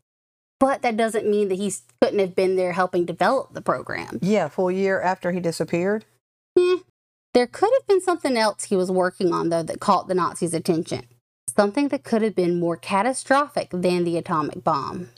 But 0.61 0.83
that 0.83 0.99
doesn't 0.99 1.27
mean 1.27 1.49
that 1.49 1.55
he 1.55 1.73
couldn't 2.03 2.19
have 2.19 2.37
been 2.37 2.57
there 2.57 2.73
helping 2.73 3.07
develop 3.07 3.55
the 3.55 3.63
program. 3.63 4.19
Yeah, 4.21 4.49
full 4.49 4.71
year 4.71 5.01
after 5.01 5.33
he 5.33 5.41
disappeared. 5.41 6.05
Eh, 6.55 6.81
there 7.33 7.47
could 7.47 7.71
have 7.79 7.87
been 7.87 8.03
something 8.03 8.37
else 8.37 8.65
he 8.65 8.77
was 8.77 8.91
working 8.91 9.33
on, 9.33 9.49
though, 9.49 9.63
that 9.63 9.81
caught 9.81 10.07
the 10.07 10.15
Nazis' 10.15 10.53
attention. 10.53 11.07
Something 11.57 11.89
that 11.89 12.05
could 12.05 12.21
have 12.21 12.35
been 12.35 12.61
more 12.61 12.77
catastrophic 12.77 13.71
than 13.71 14.05
the 14.05 14.19
atomic 14.19 14.63
bomb. 14.63 15.09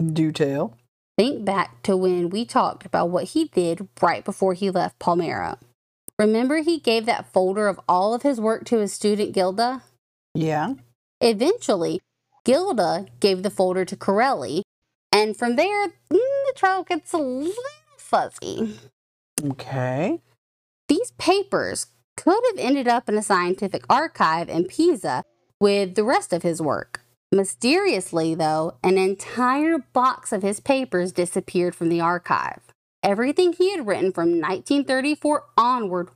Do 0.00 0.30
tell. 0.30 0.76
Think 1.16 1.44
back 1.44 1.82
to 1.82 1.96
when 1.96 2.30
we 2.30 2.44
talked 2.44 2.86
about 2.86 3.10
what 3.10 3.24
he 3.24 3.46
did 3.46 3.88
right 4.00 4.24
before 4.24 4.54
he 4.54 4.70
left 4.70 5.00
Palermo. 5.00 5.58
Remember, 6.18 6.58
he 6.58 6.78
gave 6.80 7.06
that 7.06 7.32
folder 7.32 7.68
of 7.68 7.80
all 7.88 8.12
of 8.12 8.22
his 8.22 8.40
work 8.40 8.64
to 8.66 8.78
his 8.78 8.92
student 8.92 9.32
Gilda? 9.32 9.82
Yeah. 10.34 10.74
Eventually, 11.20 12.00
Gilda 12.44 13.06
gave 13.20 13.42
the 13.42 13.50
folder 13.50 13.84
to 13.84 13.96
Corelli, 13.96 14.62
and 15.12 15.36
from 15.36 15.56
there, 15.56 15.88
mm, 15.88 15.92
the 16.10 16.52
trial 16.56 16.82
gets 16.82 17.12
a 17.12 17.18
little 17.18 17.52
fuzzy. 17.96 18.78
Okay. 19.44 20.20
These 20.88 21.12
papers 21.12 21.86
could 22.16 22.42
have 22.50 22.58
ended 22.58 22.88
up 22.88 23.08
in 23.08 23.16
a 23.16 23.22
scientific 23.22 23.84
archive 23.88 24.48
in 24.48 24.64
Pisa 24.64 25.22
with 25.60 25.94
the 25.94 26.04
rest 26.04 26.32
of 26.32 26.42
his 26.42 26.60
work. 26.60 27.02
Mysteriously, 27.30 28.34
though, 28.34 28.78
an 28.82 28.96
entire 28.96 29.78
box 29.92 30.32
of 30.32 30.42
his 30.42 30.60
papers 30.60 31.12
disappeared 31.12 31.74
from 31.74 31.90
the 31.90 32.00
archive. 32.00 32.67
Everything 33.02 33.52
he 33.52 33.70
had 33.70 33.86
written 33.86 34.12
from 34.12 34.40
1934 34.40 35.44
onward 35.56 36.10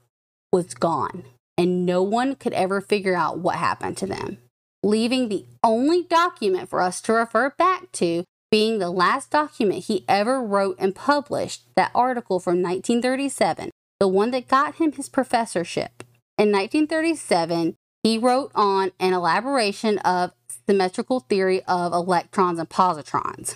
was 0.53 0.75
gone, 0.75 1.25
and 1.57 1.87
no 1.87 2.03
one 2.03 2.35
could 2.35 2.53
ever 2.53 2.81
figure 2.81 3.15
out 3.15 3.39
what 3.39 3.57
happened 3.57 3.97
to 3.99 4.07
them, 4.07 4.39
leaving 4.83 5.29
the 5.29 5.47
only 5.63 6.03
document 6.03 6.69
for 6.69 6.81
us 6.81 7.01
to 7.03 7.13
refer 7.13 7.51
back 7.51 7.91
to 7.93 8.25
being 8.51 8.79
the 8.79 8.91
last 8.91 9.31
document 9.31 9.85
he 9.85 10.05
ever 10.07 10.43
wrote 10.43 10.77
and 10.79 10.95
published, 10.95 11.63
that 11.75 11.91
article 11.95 12.39
from 12.39 12.63
1937, 12.63 13.71
the 13.99 14.09
one 14.09 14.31
that 14.31 14.49
got 14.49 14.75
him 14.75 14.93
his 14.93 15.09
professorship. 15.09 16.03
In 16.37 16.53
1937, 16.53 17.77
he 18.03 18.19
wrote 18.19 18.51
on 18.55 18.93
an 18.99 19.15
elaboration 19.15 19.99
of 19.99 20.33
symmetrical 20.69 21.21
theory 21.21 21.63
of 21.65 21.93
electrons 21.93 22.59
and 22.59 22.69
positrons, 22.69 23.55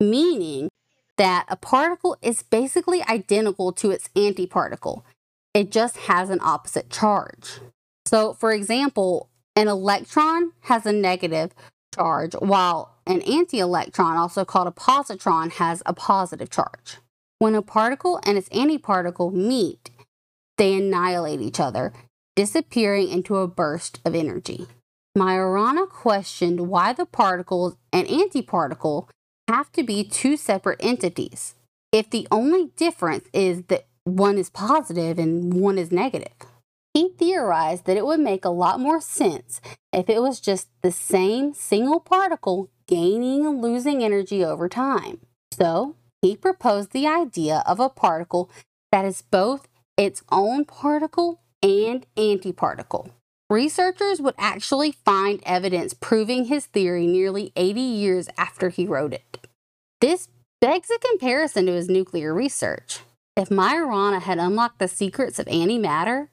meaning 0.00 0.68
that 1.18 1.44
a 1.48 1.56
particle 1.56 2.16
is 2.22 2.42
basically 2.42 3.02
identical 3.02 3.72
to 3.72 3.90
its 3.90 4.08
antiparticle. 4.16 5.02
It 5.52 5.70
just 5.70 5.96
has 5.98 6.30
an 6.30 6.40
opposite 6.42 6.90
charge. 6.90 7.60
So, 8.06 8.32
for 8.32 8.52
example, 8.52 9.28
an 9.54 9.68
electron 9.68 10.52
has 10.62 10.86
a 10.86 10.92
negative 10.92 11.52
charge, 11.94 12.34
while 12.34 12.94
an 13.06 13.22
anti 13.22 13.58
electron, 13.58 14.16
also 14.16 14.44
called 14.44 14.68
a 14.68 14.70
positron, 14.70 15.50
has 15.52 15.82
a 15.84 15.92
positive 15.92 16.50
charge. 16.50 16.98
When 17.38 17.54
a 17.54 17.62
particle 17.62 18.20
and 18.24 18.38
its 18.38 18.48
antiparticle 18.50 19.32
meet, 19.32 19.90
they 20.56 20.74
annihilate 20.74 21.40
each 21.40 21.60
other, 21.60 21.92
disappearing 22.36 23.08
into 23.08 23.36
a 23.36 23.48
burst 23.48 24.00
of 24.04 24.14
energy. 24.14 24.66
Majorana 25.16 25.88
questioned 25.88 26.68
why 26.68 26.92
the 26.92 27.06
particles 27.06 27.76
and 27.92 28.06
antiparticle 28.06 29.08
have 29.48 29.72
to 29.72 29.82
be 29.82 30.04
two 30.04 30.36
separate 30.36 30.78
entities 30.80 31.54
if 31.90 32.10
the 32.10 32.28
only 32.30 32.70
difference 32.76 33.26
is 33.32 33.62
that 33.64 33.86
one 34.04 34.38
is 34.38 34.50
positive 34.50 35.18
and 35.18 35.54
one 35.54 35.78
is 35.78 35.90
negative. 35.90 36.32
He 36.94 37.10
theorized 37.18 37.84
that 37.86 37.96
it 37.96 38.06
would 38.06 38.20
make 38.20 38.44
a 38.44 38.50
lot 38.50 38.80
more 38.80 39.00
sense 39.00 39.60
if 39.92 40.08
it 40.08 40.20
was 40.20 40.40
just 40.40 40.68
the 40.82 40.92
same 40.92 41.54
single 41.54 42.00
particle 42.00 42.70
gaining 42.86 43.46
and 43.46 43.62
losing 43.62 44.02
energy 44.02 44.44
over 44.44 44.68
time. 44.68 45.20
So, 45.52 45.96
he 46.22 46.36
proposed 46.36 46.92
the 46.92 47.06
idea 47.06 47.62
of 47.66 47.80
a 47.80 47.88
particle 47.88 48.50
that 48.90 49.04
is 49.04 49.22
both 49.22 49.68
its 49.96 50.22
own 50.30 50.64
particle 50.64 51.40
and 51.62 52.06
antiparticle. 52.16 53.10
Researchers 53.50 54.20
would 54.20 54.34
actually 54.36 54.92
find 54.92 55.40
evidence 55.46 55.94
proving 55.94 56.46
his 56.46 56.66
theory 56.66 57.06
nearly 57.06 57.50
80 57.56 57.80
years 57.80 58.28
after 58.36 58.68
he 58.68 58.86
wrote 58.86 59.14
it. 59.14 59.46
This 60.02 60.28
begs 60.60 60.90
a 60.90 60.98
comparison 60.98 61.64
to 61.64 61.72
his 61.72 61.88
nuclear 61.88 62.34
research. 62.34 63.00
If 63.36 63.48
Majorana 63.48 64.20
had 64.20 64.38
unlocked 64.38 64.80
the 64.80 64.88
secrets 64.88 65.38
of 65.38 65.46
antimatter, 65.46 66.28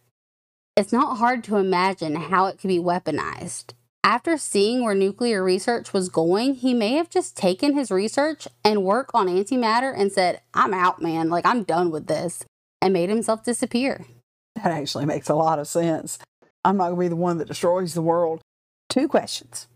it's 0.76 0.92
not 0.92 1.20
hard 1.20 1.44
to 1.46 1.56
imagine 1.56 2.16
how 2.16 2.48
it 2.48 2.58
could 2.60 2.68
be 2.68 2.80
weaponized. 2.80 3.72
After 4.04 4.38
seeing 4.38 4.84
where 4.84 4.94
nuclear 4.94 5.42
research 5.42 5.94
was 5.94 6.10
going, 6.10 6.56
he 6.56 6.74
may 6.74 6.96
have 6.96 7.10
just 7.10 7.38
taken 7.38 7.74
his 7.76 7.92
research 7.92 8.46
and 8.64 8.84
work 8.84 9.10
on 9.14 9.28
antimatter 9.28 9.98
and 9.98 10.12
said, 10.12 10.42
I'm 10.54 10.74
out, 10.74 11.02
man. 11.02 11.30
Like, 11.30 11.46
I'm 11.46 11.64
done 11.64 11.92
with 11.92 12.08
this, 12.08 12.44
and 12.82 12.92
made 12.94 13.10
himself 13.10 13.44
disappear. 13.44 14.06
That 14.56 14.68
actually 14.68 15.06
makes 15.06 15.30
a 15.30 15.36
lot 15.36 15.60
of 15.60 15.68
sense. 15.68 16.20
I'm 16.66 16.78
not 16.78 16.86
going 16.86 16.96
to 16.96 17.02
be 17.02 17.08
the 17.10 17.16
one 17.16 17.38
that 17.38 17.48
destroys 17.48 17.94
the 17.94 18.02
world. 18.02 18.42
Two 18.90 19.08
questions. 19.08 19.68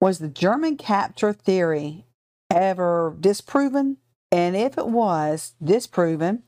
Was 0.00 0.18
the 0.18 0.28
German 0.28 0.76
capture 0.76 1.32
theory 1.32 2.04
ever 2.50 3.16
disproven? 3.18 3.96
And 4.30 4.54
if 4.54 4.76
it 4.76 4.88
was 4.88 5.54
disproven, 5.62 6.42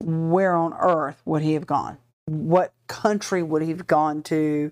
where 0.00 0.56
on 0.56 0.72
earth 0.80 1.20
would 1.26 1.42
he 1.42 1.52
have 1.52 1.66
gone? 1.66 1.98
What 2.26 2.72
country 2.88 3.42
would 3.42 3.62
he 3.62 3.68
have 3.68 3.86
gone 3.86 4.22
to 4.24 4.70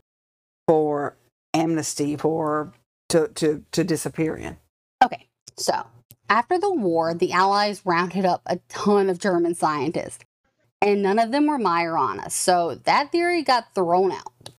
for 0.67 1.17
amnesty 1.53 2.17
for 2.17 2.73
to 3.11 3.29
to 3.29 3.65
to 3.73 3.85
disappear 3.85 4.35
in? 4.35 4.57
Okay, 5.05 5.27
So, 5.57 5.85
after 6.29 6.59
the 6.59 6.73
war, 6.73 7.13
the 7.13 7.33
Allies 7.33 7.83
rounded 7.85 8.25
up 8.25 8.43
a 8.47 8.61
ton 8.69 9.11
of 9.11 9.19
German 9.19 9.55
scientists, 9.55 10.25
and 10.81 11.03
none 11.03 11.19
of 11.19 11.33
them 11.33 11.49
were 11.49 11.59
Majorana, 11.59 12.31
so 12.31 12.77
that 12.85 13.13
theory 13.13 13.43
got 13.43 13.75
thrown 13.75 14.13
out. 14.13 14.51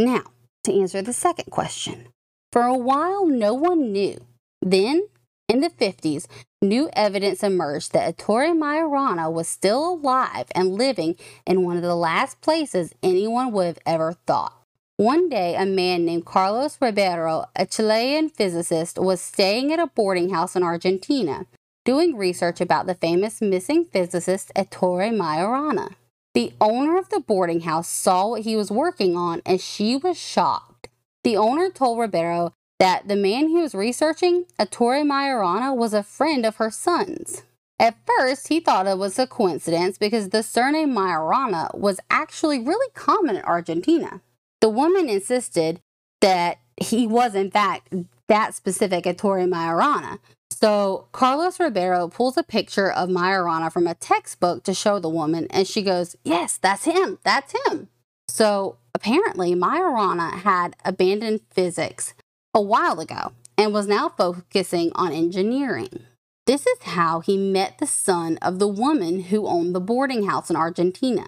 Now, 0.00 0.22
to 0.64 0.72
answer 0.72 1.02
the 1.02 1.12
second 1.12 1.50
question. 1.50 2.06
For 2.52 2.62
a 2.62 2.74
while, 2.74 3.26
no 3.26 3.52
one 3.52 3.92
knew. 3.92 4.16
Then, 4.62 5.06
in 5.46 5.60
the 5.60 5.68
50s, 5.68 6.26
new 6.62 6.88
evidence 6.94 7.42
emerged 7.42 7.92
that 7.92 8.08
Ettore 8.08 8.54
Majorana 8.54 9.30
was 9.30 9.46
still 9.46 9.92
alive 9.92 10.46
and 10.54 10.72
living 10.72 11.16
in 11.46 11.64
one 11.64 11.76
of 11.76 11.82
the 11.82 11.94
last 11.94 12.40
places 12.40 12.94
anyone 13.02 13.52
would 13.52 13.66
have 13.66 13.78
ever 13.84 14.14
thought. 14.26 14.54
One 14.96 15.28
day, 15.28 15.54
a 15.54 15.66
man 15.66 16.06
named 16.06 16.24
Carlos 16.24 16.78
Ribeiro, 16.80 17.44
a 17.54 17.66
Chilean 17.66 18.30
physicist, 18.30 18.98
was 18.98 19.20
staying 19.20 19.70
at 19.70 19.78
a 19.78 19.86
boarding 19.86 20.30
house 20.30 20.56
in 20.56 20.62
Argentina, 20.62 21.44
doing 21.84 22.16
research 22.16 22.62
about 22.62 22.86
the 22.86 22.94
famous 22.94 23.42
missing 23.42 23.84
physicist 23.84 24.50
Ettore 24.56 25.10
Majorana. 25.10 25.90
The 26.34 26.52
owner 26.60 26.96
of 26.96 27.08
the 27.08 27.20
boarding 27.20 27.60
house 27.60 27.88
saw 27.88 28.28
what 28.28 28.42
he 28.42 28.56
was 28.56 28.70
working 28.70 29.16
on 29.16 29.42
and 29.44 29.60
she 29.60 29.96
was 29.96 30.16
shocked. 30.16 30.88
The 31.24 31.36
owner 31.36 31.70
told 31.70 31.98
Ribeiro 31.98 32.52
that 32.78 33.08
the 33.08 33.16
man 33.16 33.48
he 33.48 33.60
was 33.60 33.74
researching, 33.74 34.46
Ettore 34.58 35.02
Majorana, 35.04 35.76
was 35.76 35.92
a 35.92 36.02
friend 36.02 36.46
of 36.46 36.56
her 36.56 36.70
son's. 36.70 37.42
At 37.78 37.96
first, 38.06 38.48
he 38.48 38.60
thought 38.60 38.86
it 38.86 38.98
was 38.98 39.18
a 39.18 39.26
coincidence 39.26 39.98
because 39.98 40.28
the 40.28 40.42
surname 40.42 40.94
Majorana 40.94 41.76
was 41.76 41.98
actually 42.10 42.58
really 42.58 42.90
common 42.94 43.36
in 43.36 43.42
Argentina. 43.42 44.20
The 44.60 44.68
woman 44.68 45.08
insisted 45.08 45.80
that 46.20 46.58
he 46.76 47.06
was, 47.06 47.34
in 47.34 47.50
fact, 47.50 47.92
that 48.28 48.54
specific 48.54 49.04
Ettore 49.04 49.46
Majorana. 49.46 50.18
So 50.60 51.06
Carlos 51.12 51.58
Ribeiro 51.58 52.08
pulls 52.08 52.36
a 52.36 52.42
picture 52.42 52.92
of 52.92 53.08
Majorana 53.08 53.72
from 53.72 53.86
a 53.86 53.94
textbook 53.94 54.62
to 54.64 54.74
show 54.74 54.98
the 54.98 55.08
woman, 55.08 55.46
and 55.48 55.66
she 55.66 55.80
goes, 55.80 56.16
Yes, 56.22 56.58
that's 56.58 56.84
him. 56.84 57.18
That's 57.24 57.54
him. 57.66 57.88
So 58.28 58.76
apparently, 58.94 59.54
Majorana 59.54 60.32
had 60.40 60.76
abandoned 60.84 61.40
physics 61.50 62.12
a 62.52 62.60
while 62.60 63.00
ago 63.00 63.32
and 63.56 63.72
was 63.72 63.86
now 63.86 64.10
focusing 64.10 64.92
on 64.94 65.12
engineering. 65.12 66.04
This 66.46 66.66
is 66.66 66.82
how 66.82 67.20
he 67.20 67.38
met 67.38 67.78
the 67.78 67.86
son 67.86 68.36
of 68.42 68.58
the 68.58 68.68
woman 68.68 69.20
who 69.24 69.46
owned 69.46 69.74
the 69.74 69.80
boarding 69.80 70.26
house 70.26 70.50
in 70.50 70.56
Argentina. 70.56 71.24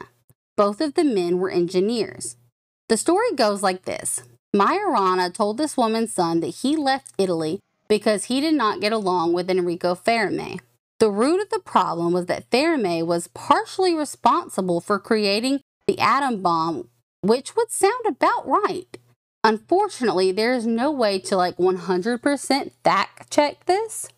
Both 0.56 0.80
of 0.80 0.94
the 0.94 1.04
men 1.04 1.38
were 1.38 1.50
engineers. 1.50 2.36
The 2.88 2.96
story 2.98 3.32
goes 3.34 3.62
like 3.62 3.86
this 3.86 4.24
Majorana 4.54 5.32
told 5.32 5.56
this 5.56 5.78
woman's 5.78 6.12
son 6.12 6.40
that 6.40 6.48
he 6.48 6.76
left 6.76 7.14
Italy 7.16 7.60
because 7.92 8.24
he 8.24 8.40
did 8.40 8.54
not 8.54 8.80
get 8.80 8.90
along 8.90 9.34
with 9.34 9.50
Enrico 9.50 9.94
Fermi. 9.94 10.58
The 10.98 11.10
root 11.10 11.42
of 11.42 11.50
the 11.50 11.58
problem 11.58 12.14
was 12.14 12.24
that 12.24 12.50
Fermi 12.50 13.02
was 13.02 13.26
partially 13.26 13.94
responsible 13.94 14.80
for 14.80 14.98
creating 14.98 15.60
the 15.86 15.98
atom 15.98 16.40
bomb, 16.40 16.88
which 17.20 17.54
would 17.54 17.70
sound 17.70 18.06
about 18.06 18.48
right. 18.48 18.96
Unfortunately, 19.44 20.32
there 20.32 20.54
is 20.54 20.66
no 20.66 20.90
way 20.90 21.18
to 21.18 21.36
like 21.36 21.58
100% 21.58 22.70
fact 22.82 23.30
check 23.30 23.66
this 23.66 24.08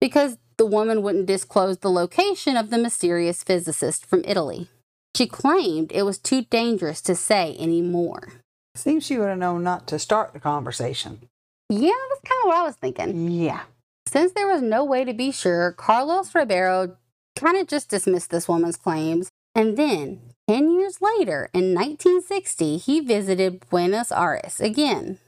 because 0.00 0.36
the 0.56 0.66
woman 0.66 1.00
wouldn't 1.00 1.26
disclose 1.26 1.78
the 1.78 1.88
location 1.88 2.56
of 2.56 2.70
the 2.70 2.78
mysterious 2.78 3.44
physicist 3.44 4.04
from 4.04 4.24
Italy. 4.26 4.66
She 5.14 5.28
claimed 5.28 5.92
it 5.92 6.02
was 6.02 6.18
too 6.18 6.46
dangerous 6.50 7.00
to 7.02 7.14
say 7.14 7.54
any 7.60 7.80
more. 7.80 8.32
Seems 8.74 9.06
she 9.06 9.18
would 9.18 9.28
have 9.28 9.38
known 9.38 9.62
not 9.62 9.86
to 9.86 10.00
start 10.00 10.32
the 10.32 10.40
conversation. 10.40 11.29
Yeah, 11.70 11.92
that's 12.08 12.28
kind 12.28 12.40
of 12.42 12.48
what 12.48 12.56
I 12.56 12.62
was 12.64 12.74
thinking. 12.74 13.30
Yeah. 13.30 13.62
Since 14.06 14.32
there 14.32 14.48
was 14.48 14.60
no 14.60 14.84
way 14.84 15.04
to 15.04 15.14
be 15.14 15.30
sure, 15.30 15.70
Carlos 15.70 16.34
Ribeiro 16.34 16.96
kind 17.36 17.56
of 17.56 17.68
just 17.68 17.88
dismissed 17.88 18.30
this 18.30 18.48
woman's 18.48 18.76
claims. 18.76 19.30
And 19.54 19.76
then, 19.76 20.20
10 20.48 20.70
years 20.72 20.98
later, 21.00 21.48
in 21.54 21.72
1960, 21.74 22.76
he 22.78 22.98
visited 22.98 23.68
Buenos 23.70 24.10
Aires 24.10 24.58
again. 24.58 25.18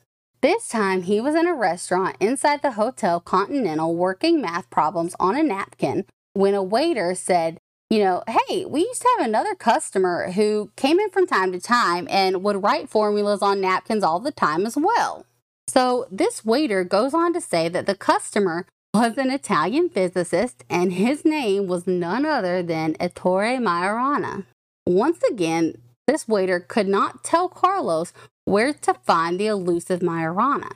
This 0.41 0.69
time, 0.69 1.03
he 1.03 1.21
was 1.21 1.37
in 1.37 1.47
a 1.47 1.55
restaurant 1.55 2.17
inside 2.19 2.63
the 2.63 2.73
Hotel 2.73 3.21
Continental 3.21 3.95
working 3.95 4.41
math 4.41 4.69
problems 4.69 5.15
on 5.21 5.37
a 5.37 5.45
napkin 5.45 6.05
when 6.33 6.55
a 6.55 6.63
waiter 6.63 7.15
said, 7.15 7.59
you 7.89 8.01
know, 8.01 8.25
hey, 8.27 8.65
we 8.65 8.81
used 8.81 9.03
to 9.03 9.09
have 9.17 9.29
another 9.29 9.55
customer 9.55 10.33
who 10.33 10.73
came 10.75 10.99
in 10.99 11.11
from 11.11 11.29
time 11.29 11.53
to 11.53 11.61
time 11.61 12.09
and 12.11 12.43
would 12.43 12.65
write 12.65 12.89
formulas 12.89 13.43
on 13.43 13.61
napkins 13.61 14.03
all 14.03 14.19
the 14.19 14.33
time 14.33 14.67
as 14.67 14.77
well. 14.77 15.25
So 15.73 16.07
this 16.11 16.45
waiter 16.45 16.85
goes 16.85 17.15
on 17.15 17.33
to 17.33 17.41
say 17.41 17.71
that 17.71 17.87
the 17.87 17.95
customer 17.95 18.67
was 18.93 19.17
an 19.17 19.31
Italian 19.31 19.89
physicist 19.89 20.65
and 20.69 20.93
his 20.93 21.25
name 21.25 21.67
was 21.67 21.87
none 21.87 22.27
other 22.27 22.63
than 22.63 22.95
Ettore 23.01 23.57
Majorana. 23.57 24.45
Once 24.87 25.23
again, 25.23 25.77
this 26.07 26.29
waiter 26.29 26.61
could 26.61 26.89
not 26.89 27.25
tell 27.25 27.49
Carlos 27.49 28.13
where 28.45 28.75
to 28.75 28.93
find 28.93 29.41
the 29.41 29.47
elusive 29.47 30.01
Majorana. 30.01 30.73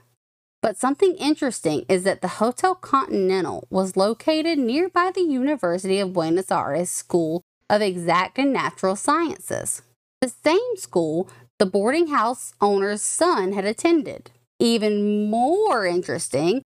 But 0.63 0.79
something 0.79 1.15
interesting 1.17 1.85
is 1.91 2.05
that 2.05 2.23
the 2.23 2.41
Hotel 2.41 2.75
Continental 2.75 3.69
was 3.69 3.99
located 3.99 4.59
nearby 4.59 5.11
the 5.15 5.21
University 5.21 6.01
of 6.01 6.15
Buenos 6.15 6.51
Aires 6.51 6.89
School 6.89 7.43
of 7.69 7.83
Exact 7.83 8.39
and 8.39 8.51
Natural 8.51 8.97
Sciences, 8.97 9.83
the 10.23 10.33
same 10.43 10.77
school 10.79 11.29
the 11.59 11.67
boarding 11.67 12.07
house 12.07 12.55
owner's 12.63 13.03
son 13.03 13.53
had 13.53 13.67
attended. 13.67 14.31
Even 14.59 15.31
more 15.31 15.87
interesting 15.87 16.63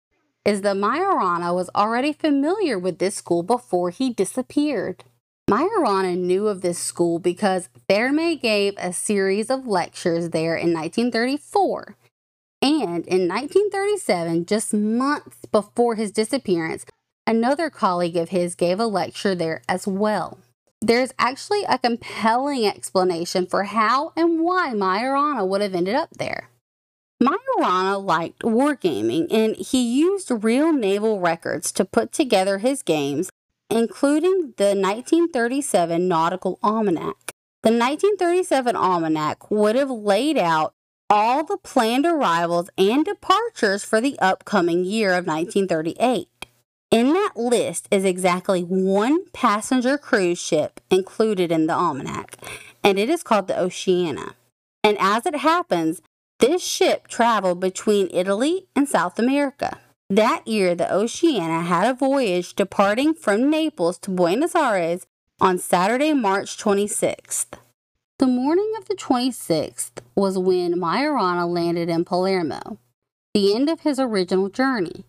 is 0.45 0.63
that 0.63 0.77
Majorana 0.77 1.55
was 1.55 1.71
already 1.75 2.13
familiar 2.13 2.79
with 2.79 2.99
this 2.99 3.17
school 3.17 3.43
before 3.43 3.91
he 3.91 4.13
disappeared. 4.13 5.05
Majorana 5.51 6.17
knew 6.19 6.49
of 6.49 6.61
this 6.61 6.79
school 6.79 7.19
because 7.19 7.69
Fermi 7.89 8.37
gave 8.37 8.75
a 8.79 8.93
series 8.93 9.51
of 9.51 9.67
lectures 9.67 10.31
there 10.31 10.57
in 10.57 10.73
1934 10.73 11.97
and 12.63 13.07
in 13.07 13.29
1937, 13.29 14.47
just 14.47 14.73
months 14.73 15.45
before 15.53 15.95
his 15.95 16.11
disappearance, 16.11 16.85
another 17.27 17.71
colleague 17.71 18.17
of 18.17 18.31
his 18.31 18.55
gave 18.55 18.81
a 18.81 18.87
lecture 18.87 19.35
there 19.35 19.63
as 19.69 19.87
well. 19.87 20.39
There's 20.81 21.13
actually 21.19 21.65
a 21.69 21.79
compelling 21.79 22.67
explanation 22.67 23.47
for 23.47 23.65
how 23.65 24.13
and 24.17 24.41
why 24.41 24.73
Majorana 24.75 25.47
would 25.47 25.61
have 25.61 25.75
ended 25.75 25.95
up 25.95 26.11
there. 26.19 26.49
Majorana 27.23 28.03
liked 28.05 28.41
wargaming 28.41 29.27
and 29.31 29.57
he 29.57 29.83
used 29.83 30.31
real 30.31 30.73
naval 30.73 31.21
records 31.21 31.73
to 31.73 31.85
put 31.85 32.13
together 32.13 32.59
his 32.59 32.83
games, 32.83 33.31
including 33.71 34.55
the 34.59 34.75
1937 34.75 36.07
Nautical 36.07 36.59
Almanac. 36.63 37.33
The 37.63 37.73
1937 37.73 38.77
Almanac 38.77 39.51
would 39.51 39.77
have 39.77 39.91
laid 39.91 40.37
out 40.37 40.75
all 41.09 41.43
the 41.45 41.57
planned 41.57 42.05
arrivals 42.05 42.69
and 42.77 43.05
departures 43.05 43.85
for 43.85 44.01
the 44.01 44.19
upcoming 44.19 44.85
year 44.85 45.11
of 45.11 45.27
1938. 45.27 46.29
In 46.91 47.13
that 47.15 47.33
list 47.37 47.89
is 47.91 48.05
exactly 48.05 48.63
one 48.63 49.29
passenger 49.33 49.99
cruise 49.99 50.39
ship 50.39 50.81
included 50.91 51.51
in 51.51 51.67
the 51.67 51.75
almanac, 51.75 52.37
and 52.85 52.99
it 52.99 53.11
is 53.11 53.23
called 53.23 53.49
the 53.49 53.59
Oceana. 53.59 54.35
And 54.85 54.97
as 55.01 55.27
it 55.27 55.37
happens, 55.37 56.01
this 56.39 56.63
ship 56.63 57.09
traveled 57.09 57.61
between 57.61 58.09
Italy 58.11 58.67
and 58.75 58.89
South 58.89 59.19
America. 59.19 59.79
That 60.11 60.47
year, 60.47 60.75
the 60.75 60.93
Oceana 60.93 61.63
had 61.63 61.89
a 61.89 61.95
voyage 61.95 62.55
departing 62.55 63.15
from 63.15 63.51
Naples 63.51 63.99
to 63.99 64.11
Buenos 64.11 64.55
Aires 64.55 65.07
on 65.41 65.59
Saturday, 65.59 66.13
March 66.13 66.57
26th. 66.57 67.59
The 68.19 68.27
morning 68.27 68.73
of 68.79 68.87
the 68.87 68.95
26th 68.95 70.01
was 70.15 70.39
when 70.39 70.75
Majorana 70.75 71.49
landed 71.49 71.89
in 71.89 72.05
Palermo, 72.05 72.79
the 73.35 73.55
end 73.55 73.69
of 73.69 73.81
his 73.81 73.99
original 73.99 74.49
journey. 74.49 75.05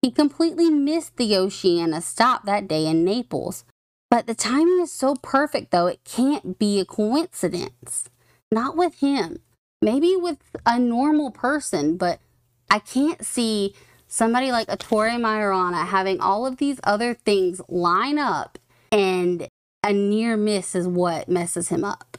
He 0.00 0.10
completely 0.10 0.68
missed 0.68 1.16
the 1.16 1.36
Oceana 1.36 2.02
stop 2.02 2.44
that 2.44 2.68
day 2.68 2.86
in 2.86 3.04
Naples, 3.04 3.64
but 4.10 4.26
the 4.26 4.34
timing 4.34 4.80
is 4.80 4.92
so 4.92 5.16
perfect 5.22 5.70
though, 5.70 5.86
it 5.86 6.04
can't 6.04 6.58
be 6.58 6.78
a 6.78 6.84
coincidence. 6.84 8.10
Not 8.50 8.76
with 8.76 8.96
him. 8.96 9.38
Maybe 9.82 10.14
with 10.16 10.38
a 10.64 10.78
normal 10.78 11.30
person, 11.30 11.96
but 11.96 12.20
I 12.70 12.78
can't 12.78 13.24
see 13.24 13.74
somebody 14.06 14.52
like 14.52 14.68
Ettore 14.68 15.10
Majorana 15.10 15.86
having 15.86 16.20
all 16.20 16.46
of 16.46 16.58
these 16.58 16.80
other 16.84 17.14
things 17.14 17.60
line 17.68 18.18
up 18.18 18.58
and 18.92 19.48
a 19.84 19.92
near 19.92 20.36
miss 20.36 20.74
is 20.74 20.86
what 20.86 21.28
messes 21.28 21.68
him 21.68 21.84
up. 21.84 22.18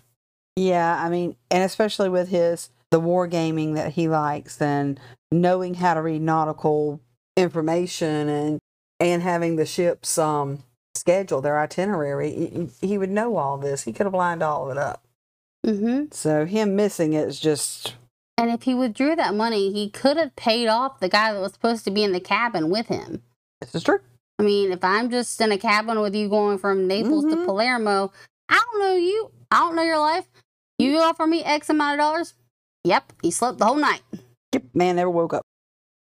Yeah, 0.56 1.02
I 1.02 1.10
mean, 1.10 1.36
and 1.50 1.64
especially 1.64 2.10
with 2.10 2.30
his 2.30 2.70
the 2.92 3.02
wargaming 3.02 3.74
that 3.74 3.94
he 3.94 4.08
likes 4.08 4.62
and 4.62 5.00
knowing 5.32 5.74
how 5.76 5.96
to 5.96 6.02
read 6.02 6.22
nautical 6.22 7.00
information 7.36 8.30
and 8.30 8.60
and 9.00 9.24
having 9.24 9.56
the 9.56 9.66
ship's 9.66 10.18
um 10.18 10.64
schedule, 10.96 11.42
their 11.42 11.60
itinerary, 11.60 12.32
he, 12.32 12.88
he 12.88 12.98
would 12.98 13.10
know 13.10 13.38
all 13.38 13.58
this. 13.58 13.84
He 13.84 13.94
could 13.94 14.06
have 14.06 14.14
lined 14.14 14.44
all 14.44 14.70
of 14.70 14.78
it 14.78 14.78
up. 14.78 15.04
Mm-hmm. 15.66 16.06
So 16.12 16.46
him 16.46 16.76
missing 16.76 17.14
it 17.14 17.28
is 17.28 17.40
just 17.40 17.96
And 18.38 18.52
if 18.52 18.64
he 18.64 18.74
withdrew 18.74 19.16
that 19.16 19.34
money, 19.34 19.72
he 19.72 19.90
could 19.90 20.18
have 20.18 20.36
paid 20.36 20.68
off 20.68 21.00
the 21.00 21.10
guy 21.10 21.34
that 21.34 21.40
was 21.40 21.54
supposed 21.54 21.86
to 21.86 21.92
be 21.92 22.04
in 22.04 22.12
the 22.12 22.20
cabin 22.20 22.70
with 22.70 22.88
him. 22.88 23.22
This 23.62 23.74
is 23.76 23.84
true. 23.84 24.00
I 24.40 24.44
mean, 24.44 24.72
if 24.72 24.84
I'm 24.84 25.10
just 25.10 25.40
in 25.40 25.52
a 25.52 25.58
cabin 25.58 26.02
with 26.02 26.16
you 26.16 26.28
going 26.28 26.58
from 26.58 26.88
Naples 26.88 27.24
to 27.26 27.36
Mhm. 27.36 27.46
Palermo, 27.46 28.12
I 28.50 28.62
don't 28.72 28.80
know 28.82 28.96
you. 28.96 29.32
I 29.52 29.60
don't 29.60 29.76
know 29.76 29.84
your 29.84 30.00
life. 30.00 30.26
You 30.80 30.98
offer 30.98 31.26
me 31.28 31.44
X 31.44 31.70
amount 31.70 31.94
of 31.94 32.04
dollars. 32.04 32.34
Yep, 32.84 33.14
he 33.22 33.32
slept 33.32 33.60
the 33.60 33.66
whole 33.66 33.76
night. 33.78 34.02
Yep. 34.54 34.64
Man 34.74 34.96
never 34.98 35.10
woke 35.10 35.34
up. 35.34 35.44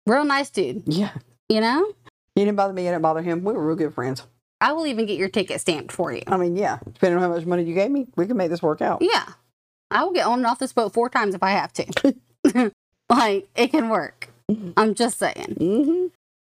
Real 0.06 0.24
nice 0.24 0.48
dude, 0.48 0.84
Yeah. 0.86 1.10
you 1.50 1.60
know? 1.60 1.92
He 2.34 2.44
didn't 2.44 2.56
bother 2.56 2.72
me. 2.72 2.88
I 2.88 2.92
didn't 2.92 3.02
bother 3.02 3.20
him. 3.20 3.44
We 3.44 3.52
were 3.52 3.66
real 3.66 3.76
good 3.76 3.92
friends. 3.92 4.22
I 4.62 4.72
will 4.72 4.86
even 4.86 5.04
get 5.06 5.18
your 5.18 5.28
ticket 5.28 5.60
stamped 5.60 5.92
for 5.92 6.12
you. 6.12 6.22
I 6.26 6.36
mean, 6.36 6.56
yeah. 6.56 6.78
Depending 6.84 7.16
on 7.16 7.22
how 7.22 7.36
much 7.36 7.44
money 7.44 7.64
you 7.64 7.74
gave 7.74 7.90
me, 7.90 8.06
we 8.16 8.26
can 8.26 8.36
make 8.36 8.50
this 8.50 8.62
work 8.62 8.80
out. 8.80 9.02
Yeah. 9.02 9.24
I 9.90 10.04
will 10.04 10.12
get 10.12 10.26
on 10.26 10.38
and 10.38 10.46
off 10.46 10.58
this 10.58 10.72
boat 10.72 10.92
four 10.92 11.08
times 11.08 11.34
if 11.34 11.42
I 11.42 11.50
have 11.50 11.72
to. 11.74 12.14
like, 13.08 13.48
it 13.56 13.68
can 13.68 13.88
work. 13.88 14.30
I'm 14.76 14.94
just 14.94 15.18
saying. 15.18 15.56
Mm-hmm. 15.60 16.06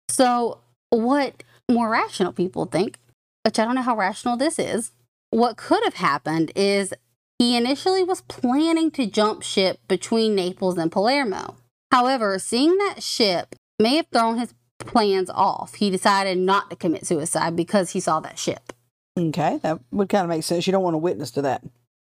So, 0.08 0.58
what 0.90 1.42
more 1.70 1.88
rational 1.88 2.32
people 2.32 2.66
think, 2.66 2.98
which 3.44 3.58
I 3.58 3.64
don't 3.64 3.74
know 3.74 3.82
how 3.82 3.96
rational 3.96 4.36
this 4.36 4.58
is, 4.58 4.92
what 5.30 5.56
could 5.56 5.82
have 5.84 5.94
happened 5.94 6.52
is 6.54 6.94
he 7.38 7.56
initially 7.56 8.04
was 8.04 8.22
planning 8.22 8.90
to 8.92 9.06
jump 9.06 9.42
ship 9.42 9.80
between 9.88 10.34
Naples 10.34 10.78
and 10.78 10.92
Palermo. 10.92 11.56
However, 11.90 12.38
seeing 12.38 12.76
that 12.78 13.02
ship 13.02 13.54
may 13.78 13.96
have 13.96 14.06
thrown 14.12 14.38
his 14.38 14.54
plans 14.78 15.30
off. 15.30 15.74
He 15.74 15.90
decided 15.90 16.38
not 16.38 16.70
to 16.70 16.76
commit 16.76 17.06
suicide 17.06 17.56
because 17.56 17.90
he 17.90 18.00
saw 18.00 18.20
that 18.20 18.38
ship. 18.38 18.72
Okay. 19.18 19.58
That 19.62 19.80
would 19.90 20.08
kind 20.08 20.24
of 20.24 20.28
make 20.28 20.42
sense. 20.42 20.66
You 20.66 20.72
don't 20.72 20.82
want 20.82 20.94
to 20.94 20.98
witness 20.98 21.30
to 21.32 21.42
that. 21.42 21.62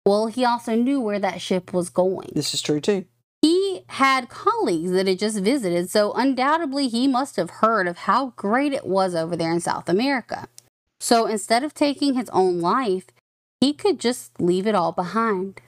Well, 0.07 0.27
he 0.27 0.45
also 0.45 0.73
knew 0.73 1.01
where 1.01 1.19
that 1.19 1.41
ship 1.41 1.73
was 1.73 1.89
going. 1.89 2.29
This 2.33 2.53
is 2.53 2.61
true 2.61 2.79
too. 2.79 3.03
He 3.41 3.83
had 3.89 4.29
colleagues 4.29 4.91
that 4.91 5.05
had 5.05 5.19
just 5.19 5.41
visited, 5.41 5.89
so 5.89 6.13
undoubtedly 6.13 6.87
he 6.87 7.09
must 7.09 7.35
have 7.35 7.49
heard 7.49 7.89
of 7.89 7.97
how 7.97 8.27
great 8.37 8.71
it 8.71 8.87
was 8.87 9.13
over 9.13 9.35
there 9.35 9.51
in 9.51 9.59
South 9.59 9.89
America. 9.89 10.47
So 11.01 11.25
instead 11.25 11.61
of 11.61 11.73
taking 11.73 12.13
his 12.13 12.29
own 12.29 12.61
life, 12.61 13.07
he 13.59 13.73
could 13.73 13.99
just 13.99 14.39
leave 14.39 14.65
it 14.65 14.75
all 14.75 14.93
behind. 14.93 15.59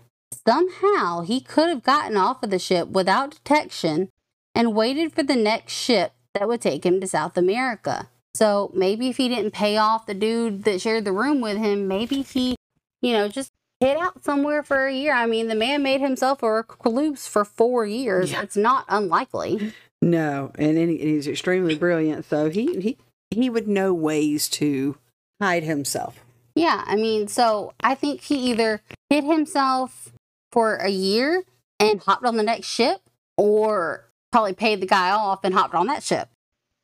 Somehow 0.48 1.22
he 1.22 1.42
could 1.42 1.68
have 1.68 1.84
gotten 1.84 2.16
off 2.16 2.42
of 2.42 2.50
the 2.50 2.60
ship 2.60 2.88
without 2.88 3.32
detection 3.32 4.08
and 4.56 4.74
waited 4.74 5.12
for 5.12 5.22
the 5.22 5.36
next 5.36 5.74
ship 5.74 6.14
that 6.34 6.48
would 6.48 6.62
take 6.62 6.86
him 6.86 7.02
to 7.02 7.08
South 7.08 7.36
America. 7.38 8.08
So 8.36 8.72
maybe 8.74 9.10
if 9.10 9.18
he 9.18 9.28
didn't 9.28 9.52
pay 9.52 9.76
off 9.76 10.06
the 10.06 10.14
dude 10.14 10.64
that 10.64 10.80
shared 10.80 11.04
the 11.04 11.12
room 11.12 11.42
with 11.42 11.58
him, 11.58 11.90
maybe 11.90 12.22
he, 12.22 12.56
you 13.02 13.12
know, 13.12 13.28
just 13.28 13.52
hid 13.80 13.98
out 13.98 14.24
somewhere 14.24 14.64
for 14.64 14.88
a 14.88 14.94
year. 14.94 15.14
I 15.14 15.26
mean, 15.26 15.48
the 15.48 15.56
man 15.56 15.84
made 15.84 16.02
himself 16.02 16.44
a 16.44 16.52
recluse 16.52 17.28
for 17.28 17.46
four 17.46 17.86
years. 17.86 18.32
Yeah. 18.32 18.42
It's 18.42 18.58
not 18.58 18.86
unlikely. 18.90 19.74
No, 20.02 20.52
and, 20.56 20.78
and 20.78 20.90
he's 20.90 21.28
extremely 21.28 21.76
brilliant. 21.76 22.26
So 22.26 22.50
he 22.50 22.80
he 22.80 22.98
he 23.32 23.50
would 23.50 23.68
know 23.68 23.94
ways 23.94 24.48
to 24.50 24.98
hide 25.42 25.64
himself. 25.64 26.24
Yeah, 26.56 26.84
I 26.86 26.96
mean, 26.96 27.28
so 27.28 27.74
I 27.82 27.96
think 27.96 28.22
he 28.22 28.36
either 28.52 28.82
hid 29.10 29.24
himself 29.24 30.12
for 30.52 30.76
a 30.76 30.90
year 30.90 31.44
and 31.80 32.02
hopped 32.02 32.26
on 32.26 32.38
the 32.38 32.44
next 32.44 32.68
ship, 32.68 33.02
or 33.38 34.06
probably 34.32 34.54
paid 34.54 34.82
the 34.82 34.88
guy 34.88 35.12
off 35.12 35.42
and 35.44 35.54
hopped 35.54 35.76
on 35.76 35.88
that 35.88 36.04
ship. 36.04 36.30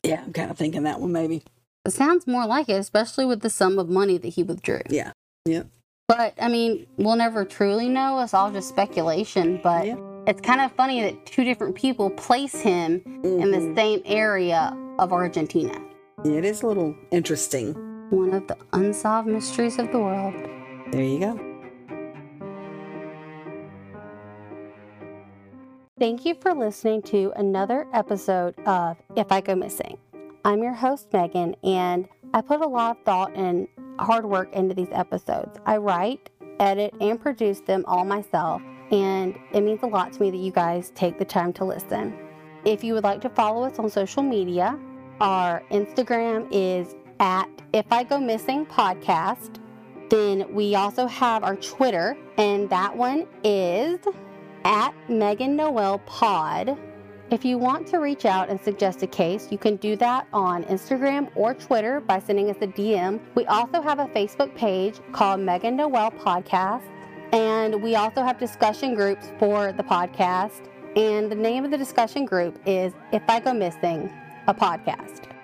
Yeah, 0.03 0.21
I'm 0.23 0.33
kind 0.33 0.51
of 0.51 0.57
thinking 0.57 0.83
that 0.83 0.99
one 0.99 1.11
maybe. 1.11 1.43
It 1.85 1.91
sounds 1.91 2.27
more 2.27 2.45
like 2.45 2.69
it, 2.69 2.73
especially 2.73 3.25
with 3.25 3.41
the 3.41 3.49
sum 3.49 3.77
of 3.79 3.89
money 3.89 4.17
that 4.17 4.29
he 4.29 4.43
withdrew. 4.43 4.81
Yeah. 4.89 5.11
Yeah. 5.45 5.63
But 6.07 6.33
I 6.39 6.49
mean, 6.49 6.85
we'll 6.97 7.15
never 7.15 7.45
truly 7.45 7.89
know. 7.89 8.19
It's 8.19 8.33
all 8.33 8.51
just 8.51 8.69
speculation. 8.69 9.59
But 9.63 9.87
Yeah. 9.87 9.95
it's 10.27 10.41
kind 10.41 10.61
of 10.61 10.71
funny 10.73 11.01
that 11.01 11.25
two 11.25 11.43
different 11.43 11.75
people 11.75 12.09
place 12.11 12.59
him 12.61 13.01
in 13.23 13.51
the 13.51 13.57
Mhm. 13.57 13.75
same 13.75 14.01
area 14.05 14.75
of 14.99 15.11
Argentina. 15.11 15.73
It 16.23 16.45
is 16.45 16.61
a 16.61 16.67
little 16.67 16.95
interesting. 17.11 17.73
One 18.11 18.33
of 18.33 18.45
the 18.47 18.55
unsolved 18.73 19.27
mysteries 19.27 19.79
of 19.79 19.91
the 19.91 19.99
world. 19.99 20.33
There 20.91 21.03
you 21.03 21.19
go. 21.19 21.39
Thank 25.97 26.25
you 26.25 26.35
for 26.35 26.53
listening 26.53 27.01
to 27.03 27.31
another 27.35 27.87
episode 27.93 28.53
of 28.67 28.97
If 29.15 29.31
I 29.31 29.41
Go 29.41 29.55
Missing. 29.55 29.97
I'm 30.43 30.61
your 30.61 30.73
host, 30.73 31.07
Megan, 31.13 31.55
and 31.63 32.07
I 32.33 32.41
put 32.41 32.61
a 32.61 32.67
lot 32.67 32.97
of 32.97 33.03
thought 33.03 33.31
and 33.35 33.67
hard 33.99 34.25
work 34.25 34.53
into 34.53 34.75
these 34.75 34.91
episodes. 34.91 35.59
I 35.65 35.77
write, 35.77 36.29
edit, 36.59 36.93
and 37.01 37.19
produce 37.19 37.61
them 37.61 37.83
all 37.87 38.05
myself, 38.05 38.61
and 38.91 39.37
it 39.53 39.61
means 39.61 39.81
a 39.83 39.87
lot 39.87 40.13
to 40.13 40.21
me 40.21 40.31
that 40.31 40.37
you 40.37 40.51
guys 40.51 40.91
take 40.95 41.17
the 41.17 41.25
time 41.25 41.53
to 41.53 41.65
listen. 41.65 42.17
If 42.65 42.83
you 42.83 42.93
would 42.93 43.03
like 43.03 43.21
to 43.21 43.29
follow 43.29 43.63
us 43.63 43.77
on 43.79 43.89
social 43.89 44.23
media, 44.23 44.77
our 45.21 45.63
Instagram 45.71 46.47
is 46.51 46.95
at 47.19 47.47
If 47.73 47.85
I 47.91 48.03
Go 48.03 48.19
Missing 48.19 48.65
Podcast. 48.65 49.59
Then 50.09 50.53
we 50.53 50.75
also 50.75 51.07
have 51.07 51.43
our 51.43 51.55
Twitter, 51.55 52.15
and 52.37 52.69
that 52.69 52.95
one 52.95 53.27
is 53.43 53.99
at 54.63 54.93
Megan 55.09 55.55
Noel 55.55 55.99
Pod. 55.99 56.77
If 57.31 57.43
you 57.43 57.57
want 57.57 57.87
to 57.87 57.97
reach 57.97 58.25
out 58.25 58.49
and 58.49 58.61
suggest 58.61 59.01
a 59.01 59.07
case, 59.07 59.47
you 59.51 59.57
can 59.57 59.77
do 59.77 59.95
that 59.95 60.27
on 60.31 60.63
Instagram 60.65 61.31
or 61.33 61.55
Twitter 61.55 61.99
by 61.99 62.19
sending 62.19 62.51
us 62.51 62.57
a 62.61 62.67
DM. 62.67 63.19
We 63.33 63.47
also 63.47 63.81
have 63.81 63.97
a 63.97 64.05
Facebook 64.05 64.53
page 64.55 64.99
called 65.11 65.39
Megan 65.39 65.75
Noel 65.75 66.11
Podcast, 66.11 66.83
and 67.33 67.81
we 67.81 67.95
also 67.95 68.21
have 68.21 68.37
discussion 68.37 68.93
groups 68.93 69.31
for 69.39 69.71
the 69.71 69.81
podcast. 69.81 70.69
And 70.95 71.31
the 71.31 71.35
name 71.35 71.65
of 71.65 71.71
the 71.71 71.77
discussion 71.79 72.25
group 72.25 72.59
is 72.67 72.93
If 73.11 73.23
I 73.27 73.39
Go 73.39 73.53
Missing, 73.53 74.13
a 74.45 74.53
podcast. 74.53 75.34